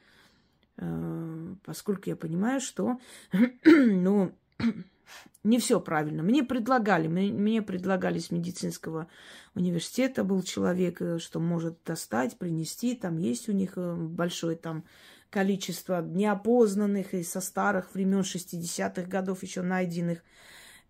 [0.78, 3.00] э, поскольку я понимаю, что,
[3.66, 4.34] ну,
[5.44, 6.24] не все правильно.
[6.24, 9.08] Мне предлагали, мне, мне предлагали с медицинского
[9.56, 12.96] университета был человек, э, что может достать, принести.
[12.96, 14.84] Там есть у них э, большое там
[15.32, 20.24] количество неопознанных и со старых времен 60-х годов еще найденных.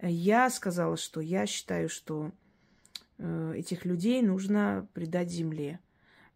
[0.02, 2.32] Я сказала, что я считаю, что
[3.20, 5.80] э, этих людей нужно предать земле.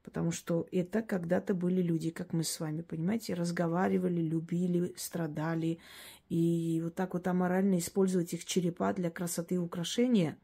[0.03, 5.79] Потому что это когда-то были люди, как мы с вами, понимаете, разговаривали, любили, страдали.
[6.29, 10.37] И вот так вот аморально использовать их черепа для красоты и украшения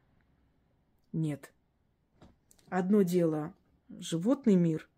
[1.13, 1.53] нет.
[2.69, 3.53] Одно дело
[3.99, 4.89] животный мир,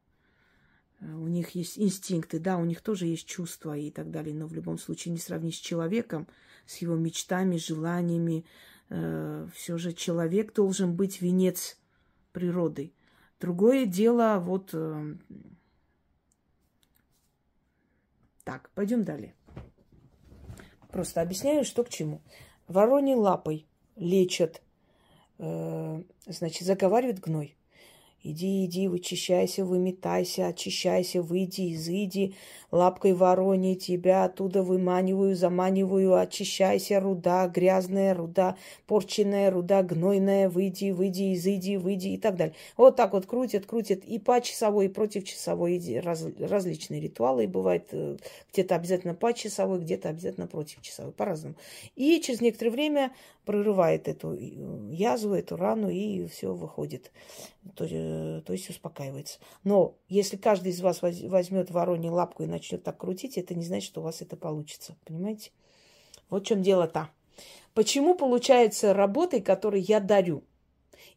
[1.04, 4.54] у них есть инстинкты, да, у них тоже есть чувства и так далее, но в
[4.54, 6.28] любом случае не сравнить с человеком,
[6.66, 8.46] с его мечтами, желаниями.
[8.90, 11.78] Э, все же человек должен быть венец
[12.32, 12.94] природы.
[13.40, 14.70] Другое дело, вот...
[14.74, 15.16] Э,
[18.44, 19.36] так, пойдем далее.
[20.90, 22.22] Просто объясняю, что к чему.
[22.68, 24.62] Вороне лапой лечат,
[25.40, 27.58] э, значит, заговаривает гной.
[28.26, 32.36] Иди, иди, вычищайся, выметайся, очищайся, выйди, изыди,
[32.72, 38.56] лапкой вороне тебя оттуда выманиваю, заманиваю, очищайся, руда, грязная руда,
[38.88, 42.56] порченная руда, гнойная, выйди, выйди, изыди, выйди и так далее.
[42.78, 47.48] Вот так вот крутят, крутят и по часовой, и против часовой, раз, различные ритуалы, и
[47.48, 48.16] бывает э,
[48.54, 51.56] где-то обязательно по часовой, где-то обязательно против часовой, по-разному.
[51.98, 53.12] И через некоторое время
[53.46, 57.12] прорывает эту э, язву, эту рану, и все выходит.
[57.76, 59.40] То, э, то есть успокаивается.
[59.64, 63.88] Но если каждый из вас возьмет воронью лапку и начнет так крутить, это не значит,
[63.88, 64.96] что у вас это получится.
[65.06, 65.52] Понимаете?
[66.30, 67.10] Вот в чем дело-то.
[67.74, 70.44] Почему получается работы, которые я дарю?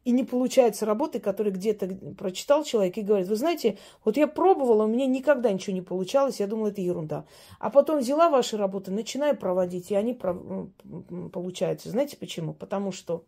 [0.07, 4.85] И не получается работы, которые где-то прочитал человек и говорит, вы знаете, вот я пробовала,
[4.85, 7.25] у меня никогда ничего не получалось, я думала, это ерунда.
[7.59, 11.91] А потом взяла ваши работы, начинаю проводить, и они получаются.
[11.91, 12.55] Знаете почему?
[12.55, 13.25] Потому что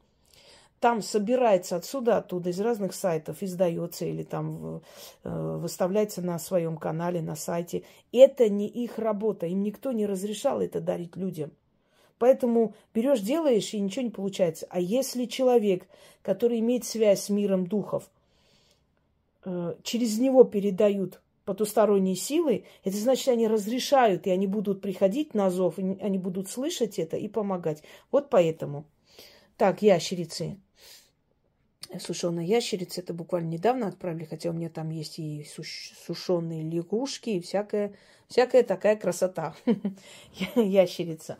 [0.79, 4.81] там собирается отсюда, оттуда, из разных сайтов, издается или там
[5.25, 7.83] э, выставляется на своем канале, на сайте.
[8.13, 11.51] Это не их работа, им никто не разрешал это дарить людям.
[12.19, 14.67] Поэтому берешь, делаешь, и ничего не получается.
[14.71, 15.87] А если человек,
[16.23, 18.11] который имеет связь с миром духов,
[19.45, 25.49] э, через него передают потусторонние силы, это значит, они разрешают, и они будут приходить на
[25.51, 27.83] зов, и они будут слышать это и помогать.
[28.11, 28.85] Вот поэтому.
[29.57, 30.59] Так, ящерицы.
[31.99, 35.47] Сушеные ящерицы, это буквально недавно отправили, хотя у меня там есть и
[36.07, 37.95] сушеные лягушки, и всякая,
[38.29, 39.55] всякая такая красота.
[40.55, 41.39] Ящерица.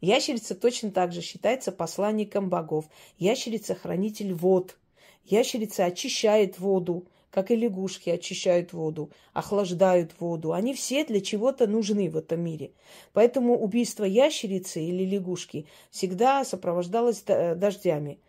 [0.00, 2.86] Ящерица точно так же считается посланником богов.
[3.18, 4.76] Ящерица– хранитель вод.
[5.24, 10.52] Ящерица очищает воду, как и лягушки очищают воду, охлаждают воду.
[10.52, 12.72] Они все для чего-то нужны в этом мире.
[13.12, 18.20] Поэтому убийство ящерицы или лягушки всегда сопровождалось дождями.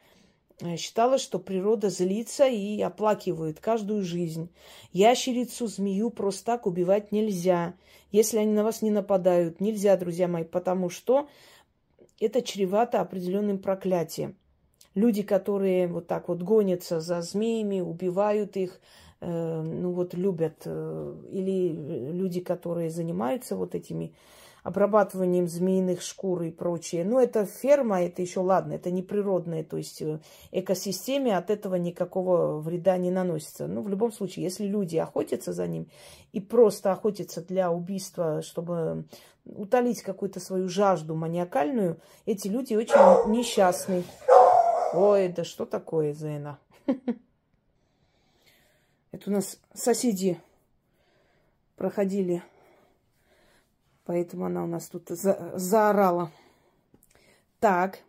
[0.76, 4.50] Считалось, что природа злится и оплакивает каждую жизнь.
[4.92, 7.76] Ящерицу, змею просто так убивать нельзя.
[8.12, 11.30] Если они на вас не нападают, нельзя, друзья мои, потому что
[12.20, 14.36] это чревато определенным проклятием.
[14.96, 18.80] Люди, которые вот так вот гонятся за змеями, убивают их,
[19.22, 24.14] э, ну вот любят, э, или люди, которые занимаются вот этими
[24.70, 27.04] обрабатыванием змеиных шкур и прочее.
[27.04, 30.20] Но это ферма, это еще ладно, это не природное, то есть э,
[30.52, 33.66] экосистеме от этого никакого вреда не наносится.
[33.66, 35.88] Ну, в любом случае, если люди охотятся за ним
[36.34, 39.06] и просто охотятся для убийства, чтобы
[39.44, 44.04] утолить какую-то свою жажду маниакальную, эти люди очень несчастны.
[44.94, 46.60] Ой, да что такое, Зена?
[49.12, 50.40] Это у нас соседи
[51.76, 52.44] проходили
[54.10, 56.32] Поэтому она у нас тут за, заорала.
[57.60, 58.00] Так.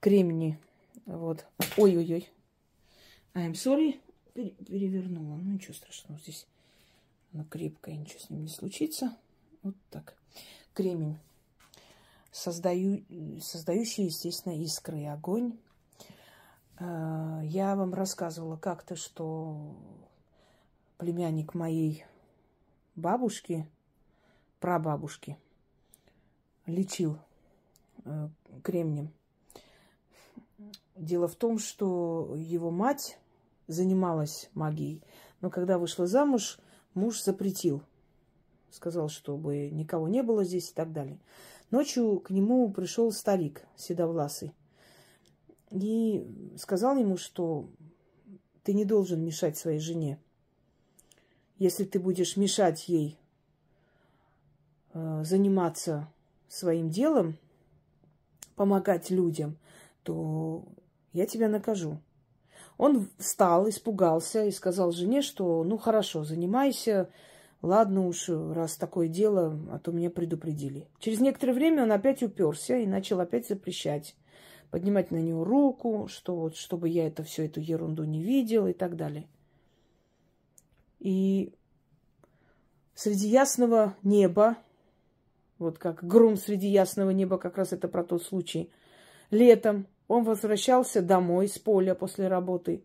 [0.00, 0.58] Кремни.
[1.06, 1.46] Вот.
[1.76, 2.28] Ой-ой-ой.
[3.32, 4.00] I'm sorry.
[4.34, 5.36] Пере, перевернула.
[5.36, 6.18] Ну, ничего страшного.
[6.18, 6.48] Здесь
[7.32, 9.16] она крепкая, ничего с ним не случится.
[9.62, 10.16] Вот так.
[10.74, 11.16] Кремень.
[12.32, 13.04] Создаю,
[13.40, 15.60] создающий, естественно, искры и огонь.
[16.78, 19.76] А, я вам рассказывала как-то, что
[20.98, 22.04] племянник моей
[22.96, 23.64] бабушки–
[24.62, 25.36] прабабушки
[26.66, 27.18] лечил
[28.04, 28.28] э,
[28.62, 29.12] кремнем.
[30.94, 33.18] Дело в том, что его мать
[33.66, 35.02] занималась магией,
[35.40, 36.60] но когда вышла замуж,
[36.94, 37.82] муж запретил.
[38.70, 41.18] Сказал, чтобы никого не было здесь и так далее.
[41.72, 44.54] Ночью к нему пришел старик седовласый
[45.70, 47.68] и сказал ему, что
[48.62, 50.20] ты не должен мешать своей жене.
[51.58, 53.18] Если ты будешь мешать ей
[54.94, 56.08] заниматься
[56.48, 57.38] своим делом,
[58.56, 59.56] помогать людям,
[60.02, 60.64] то
[61.12, 61.98] я тебя накажу.
[62.78, 67.10] Он встал, испугался и сказал жене, что ну хорошо, занимайся,
[67.60, 70.88] ладно уж, раз такое дело, а то меня предупредили.
[70.98, 74.16] Через некоторое время он опять уперся и начал опять запрещать,
[74.70, 78.72] поднимать на него руку, что вот, чтобы я это всю эту ерунду не видел и
[78.72, 79.26] так далее.
[80.98, 81.52] И
[82.94, 84.56] среди ясного неба
[85.62, 88.70] вот как гром среди ясного неба, как раз это про тот случай.
[89.30, 92.82] Летом он возвращался домой с поля после работы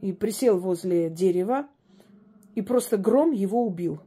[0.00, 1.68] и присел возле дерева,
[2.54, 4.00] и просто гром его убил.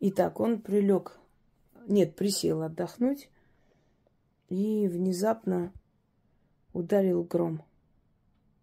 [0.00, 1.18] Итак, он прилег,
[1.86, 3.28] нет, присел отдохнуть,
[4.48, 5.72] и внезапно
[6.72, 7.62] ударил гром.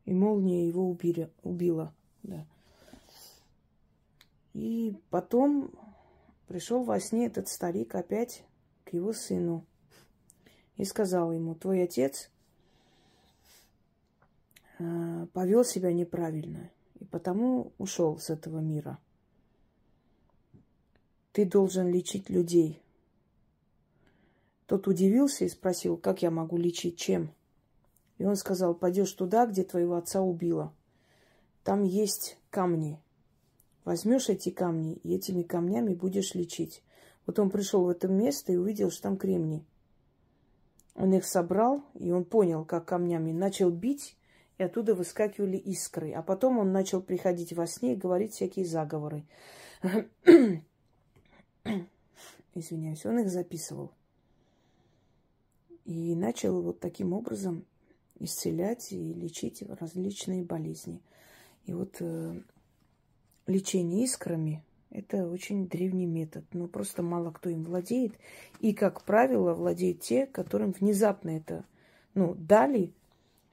[0.05, 1.93] И молния его убили, убила.
[2.23, 2.45] Да.
[4.57, 5.69] И потом
[6.47, 8.43] пришел во сне этот старик опять
[8.85, 9.63] к его сыну
[10.77, 12.31] и сказал ему, твой отец
[14.79, 18.97] э, повел себя неправильно, и потому ушел с этого мира.
[21.33, 22.81] Ты должен лечить людей.
[24.65, 27.31] Тот удивился и спросил, как я могу лечить, чем?
[28.17, 30.73] И он сказал, пойдешь туда, где твоего отца убило.
[31.63, 32.99] Там есть камни,
[33.87, 36.83] Возьмешь эти камни и этими камнями будешь лечить.
[37.25, 39.65] Вот он пришел в это место и увидел, что там кремний.
[40.93, 44.17] Он их собрал, и он понял, как камнями начал бить,
[44.57, 46.11] и оттуда выскакивали искры.
[46.11, 49.23] А потом он начал приходить во сне и говорить всякие заговоры.
[52.55, 53.93] Извиняюсь, он их записывал.
[55.85, 57.63] И начал вот таким образом
[58.19, 61.01] исцелять и лечить различные болезни.
[61.63, 62.41] И вот э,
[63.47, 68.13] лечение искрами– это очень древний метод, но просто мало кто им владеет.
[68.59, 71.65] И, как правило, владеют те, которым внезапно это
[72.13, 72.93] ну, дали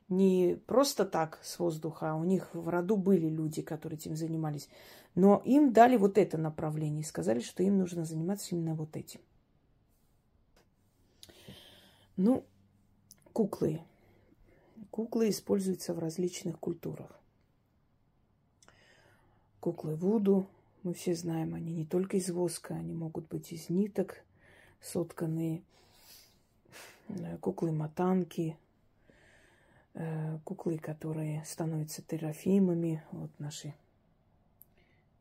[0.09, 4.69] не просто так с воздуха, а у них в роду были люди, которые этим занимались.
[5.15, 9.21] Но им дали вот это направление и сказали, что им нужно заниматься именно вот этим.
[12.17, 12.45] Ну,
[13.33, 13.81] куклы.
[14.91, 17.21] Куклы используются в различных культурах.
[19.65, 20.47] Куклы Вуду,
[20.83, 24.23] мы все знаем, они не только из воска, они могут быть из ниток
[24.83, 25.63] сотканные.
[27.09, 28.59] Э, куклы Матанки,
[29.95, 33.73] э, куклы, которые становятся терафимами, вот наши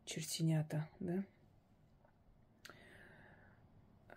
[0.03, 1.23] чертенята, да.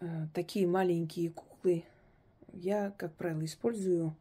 [0.00, 1.84] Э, такие маленькие куклы
[2.52, 4.16] я, как правило, использую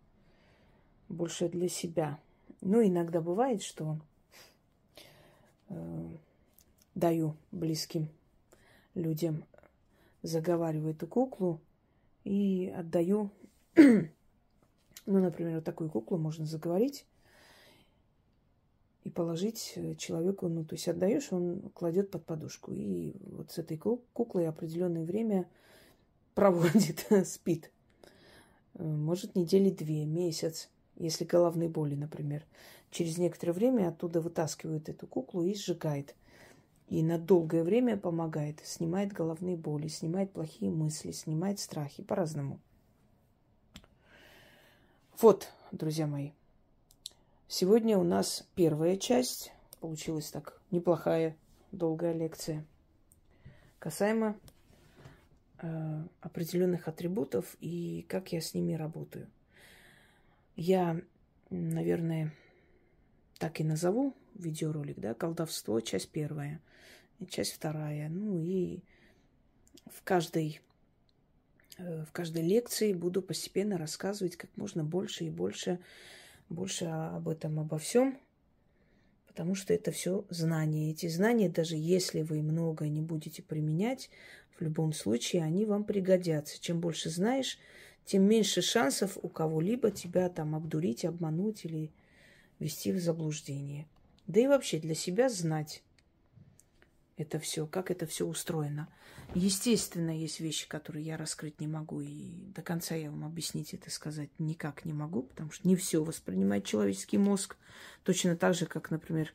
[1.10, 2.19] больше для себя.
[2.61, 3.98] Ну, иногда бывает, что
[6.96, 8.10] даю близким
[8.94, 9.44] людям,
[10.22, 11.62] заговариваю эту куклу
[12.24, 13.30] и отдаю.
[13.76, 14.10] ну,
[15.06, 17.06] например, вот такую куклу можно заговорить
[19.06, 22.74] и положить э, человеку, ну, то есть отдаешь, он кладет под подушку.
[22.74, 25.48] И вот с этой куклой определенное время
[26.34, 27.72] проводит, спит.
[28.74, 32.44] Э, может, недели две, месяц, если головные боли, например.
[32.92, 36.16] Через некоторое время оттуда вытаскивают эту куклу и сжигает.
[36.88, 42.60] И на долгое время помогает, снимает головные боли, снимает плохие мысли, снимает страхи по-разному.
[45.20, 46.32] Вот, друзья мои,
[47.48, 49.54] Сегодня у нас первая часть.
[49.80, 51.38] Получилась так неплохая,
[51.72, 52.66] долгая лекция.
[53.78, 54.36] Касаемо
[55.62, 59.30] э, определенных атрибутов и как я с ними работаю.
[60.56, 61.02] Я,
[61.49, 62.34] наверное,
[63.40, 66.61] так и назову видеоролик, да, колдовство, часть первая,
[67.30, 68.10] часть вторая.
[68.10, 68.80] Ну и
[69.91, 70.61] в каждой
[71.77, 75.80] э, в каждой лекции буду постепенно рассказывать как можно больше и больше
[76.49, 78.19] больше об этом, обо всем,
[79.27, 80.91] потому что это все знания.
[80.91, 84.10] Эти знания, даже если вы много не будете применять,
[84.57, 86.61] в любом случае они вам пригодятся.
[86.61, 87.57] Чем больше знаешь,
[88.06, 91.91] тем меньше шансов у кого-либо тебя там обдурить, обмануть или
[92.60, 93.88] ввести в заблуждение.
[94.27, 95.84] Да и вообще для себя знать
[97.18, 98.88] это все, как это все устроено.
[99.34, 103.90] Естественно, есть вещи, которые я раскрыть не могу, и до конца я вам объяснить это
[103.90, 107.57] сказать никак не могу, потому что не все воспринимает человеческий мозг.
[108.03, 109.34] Точно так же, как, например,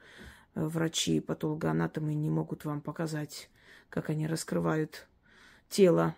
[0.54, 3.50] э, врачи и патологоанатомы не могут вам показать,
[3.88, 5.08] как они раскрывают
[5.68, 6.14] тело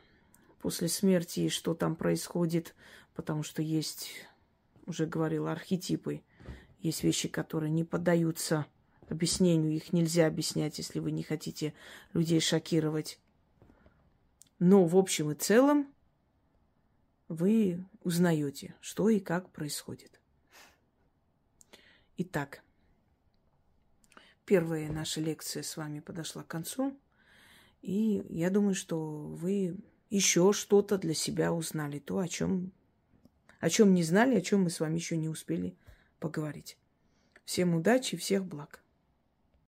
[0.62, 2.74] после смерти и что там происходит,
[3.14, 4.12] потому что есть,
[4.86, 6.22] уже говорила, архетипы.
[6.78, 8.66] Есть вещи, которые не поддаются
[9.08, 9.72] объяснению.
[9.72, 11.74] Их нельзя объяснять, если вы не хотите
[12.12, 13.18] людей шокировать.
[14.58, 15.92] Но в общем и целом
[17.28, 20.20] вы узнаете, что и как происходит.
[22.18, 22.62] Итак,
[24.44, 26.96] первая наша лекция с вами подошла к концу.
[27.80, 29.76] И я думаю, что вы
[30.12, 32.70] еще что-то для себя узнали, то, о чем,
[33.60, 35.74] о чем не знали, о чем мы с вами еще не успели
[36.20, 36.76] поговорить.
[37.46, 38.81] Всем удачи, всех благ.